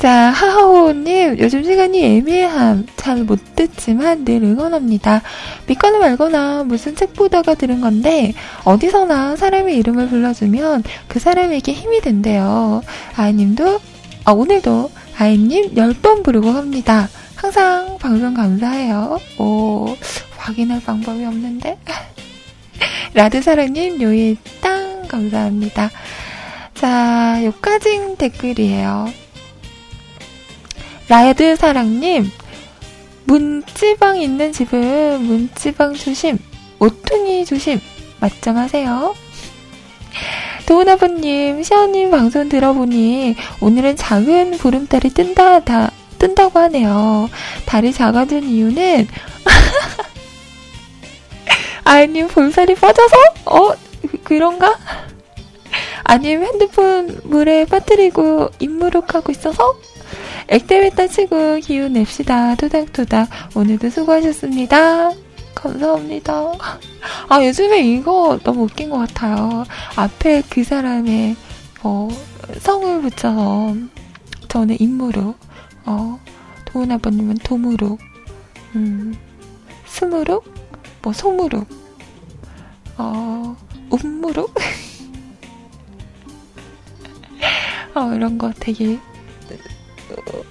[0.00, 2.86] 자, 하하오님, 요즘 시간이 애매함.
[2.96, 5.20] 잘 못 듣지만 늘 응원합니다.
[5.66, 8.32] 믿거나 말거나 무슨 책 보다가 들은 건데,
[8.64, 12.82] 어디서나 사람의 이름을 불러주면 그 사람에게 힘이 된대요.
[13.14, 13.78] 아이님도,
[14.24, 17.06] 아, 오늘도 아이님 10번 부르고 갑니다.
[17.36, 19.18] 항상 방송 감사해요.
[19.38, 19.96] 오,
[20.38, 21.76] 확인할 방법이 없는데?
[23.12, 25.90] 라드사랑님, 요일 땅, 감사합니다.
[26.72, 29.19] 자, 요까진 댓글이에요.
[31.10, 32.30] 라드 사랑님,
[33.24, 36.38] 문지방 있는 집은 문지방 조심,
[36.78, 37.80] 오퉁이 조심,
[38.20, 39.16] 맞점하세요.
[40.66, 47.28] 도훈아버님, 시아님 방송 들어보니 오늘은 작은 보름달이 뜬다, 다, 뜬다고 하네요.
[47.66, 49.08] 달이 작아진 이유는,
[51.82, 53.16] 아이님 볼살이 빠져서?
[53.46, 53.72] 어,
[54.22, 54.78] 그런가?
[56.04, 59.74] 아니면 핸드폰 물에 빠뜨리고 입무룩하고 있어서?
[60.48, 62.54] 액땜했다 치고 기운 냅시다.
[62.56, 63.28] 토닥토닥.
[63.54, 65.12] 오늘도 수고하셨습니다.
[65.54, 66.52] 감사합니다.
[67.28, 69.64] 아, 요즘에 이거 너무 웃긴 것 같아요.
[69.96, 71.36] 앞에 그 사람의,
[71.82, 72.08] 어,
[72.60, 73.74] 성을 붙여서,
[74.48, 75.36] 저는 임무룩,
[75.86, 76.18] 어,
[76.64, 77.98] 도훈 아버님은 도무룩,
[78.74, 79.14] 음,
[79.86, 80.44] 스무룩,
[81.02, 81.66] 뭐, 소무룩,
[82.96, 83.56] 어,
[83.90, 84.54] 운무룩?
[87.94, 88.98] 어, 이런 거 되게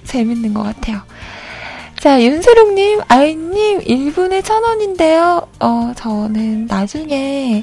[0.04, 1.02] 재밌는 것 같아요.
[2.00, 5.46] 자, 윤수롱님, 아이님, 1분에 천 원인데요.
[5.60, 7.62] 어, 저는 나중에,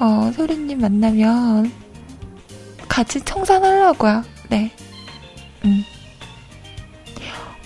[0.00, 1.70] 어, 소리님 만나면
[2.88, 4.24] 같이 청산하려고요.
[4.48, 4.70] 네.
[5.66, 5.84] 음.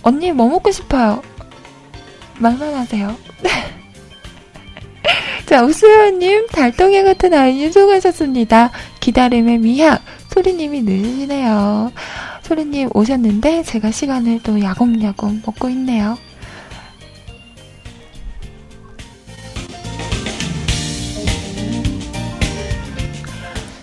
[0.02, 1.22] 언니, 뭐 먹고 싶어요?
[2.38, 3.16] 말만 하세요.
[5.46, 8.72] 자, 우수연님, 달동이 같은 아이님 수고하셨습니다.
[8.98, 11.92] 기다림의 미학, 소리님이 늦으시네요.
[12.48, 16.16] 소리님 오셨는데 제가 시간을 또 야곱야곱 먹고 있네요.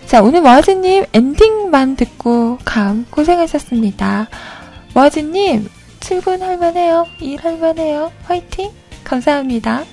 [0.08, 4.30] 자, 오늘 와즈님 엔딩만 듣고 감 고생하셨습니다.
[4.96, 5.70] 와즈님
[6.00, 7.06] 출근할 만해요.
[7.20, 8.12] 일할 만해요.
[8.24, 8.72] 화이팅!
[9.04, 9.84] 감사합니다.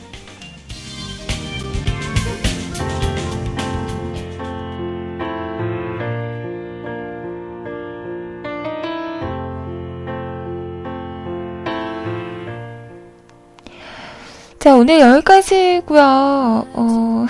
[14.63, 17.27] 자, 오늘 여기까지고요 어,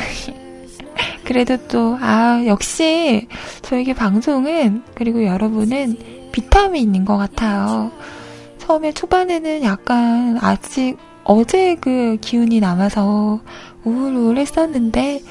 [1.24, 3.26] 그래도 또, 아, 역시,
[3.62, 7.90] 저에게 방송은, 그리고 여러분은 비타민인 것 같아요.
[8.58, 13.40] 처음에 초반에는 약간, 아직, 어제 그 기운이 남아서
[13.84, 15.22] 우울우울 했었는데,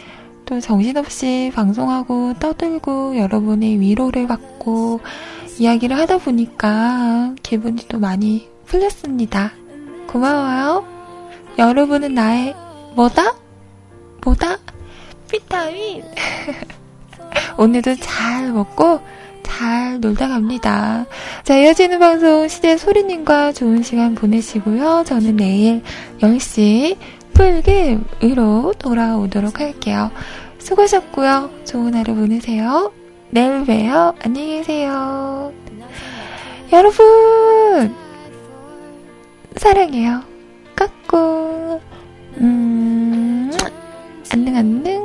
[0.45, 5.01] 또 정신없이 방송하고 떠들고 여러분의 위로를 받고
[5.59, 9.51] 이야기를 하다 보니까 기분이 또 많이 풀렸습니다.
[10.07, 10.90] 고마워요.
[11.57, 12.55] 여러분은 나의
[12.95, 13.35] 뭐다?
[14.23, 14.57] 뭐다?
[15.29, 16.03] 비타민!
[17.57, 19.01] 오늘도 잘 먹고
[19.43, 21.05] 잘 놀다 갑니다.
[21.43, 25.03] 자, 이어지는 방송 시대 소리님과 좋은 시간 보내시고요.
[25.05, 25.83] 저는 내일
[26.19, 26.97] 10시
[27.33, 30.11] 풀금으로 돌아오도록 할게요.
[30.59, 31.49] 수고하셨고요.
[31.65, 32.91] 좋은 하루 보내세요.
[33.29, 34.15] 내일 봬요.
[34.23, 35.51] 안녕히 계세요.
[36.71, 37.95] 여러분!
[39.57, 40.30] 사랑해요.
[41.11, 41.81] 꾹.
[42.39, 43.51] 음,
[44.31, 45.00] 안녕, 안녕.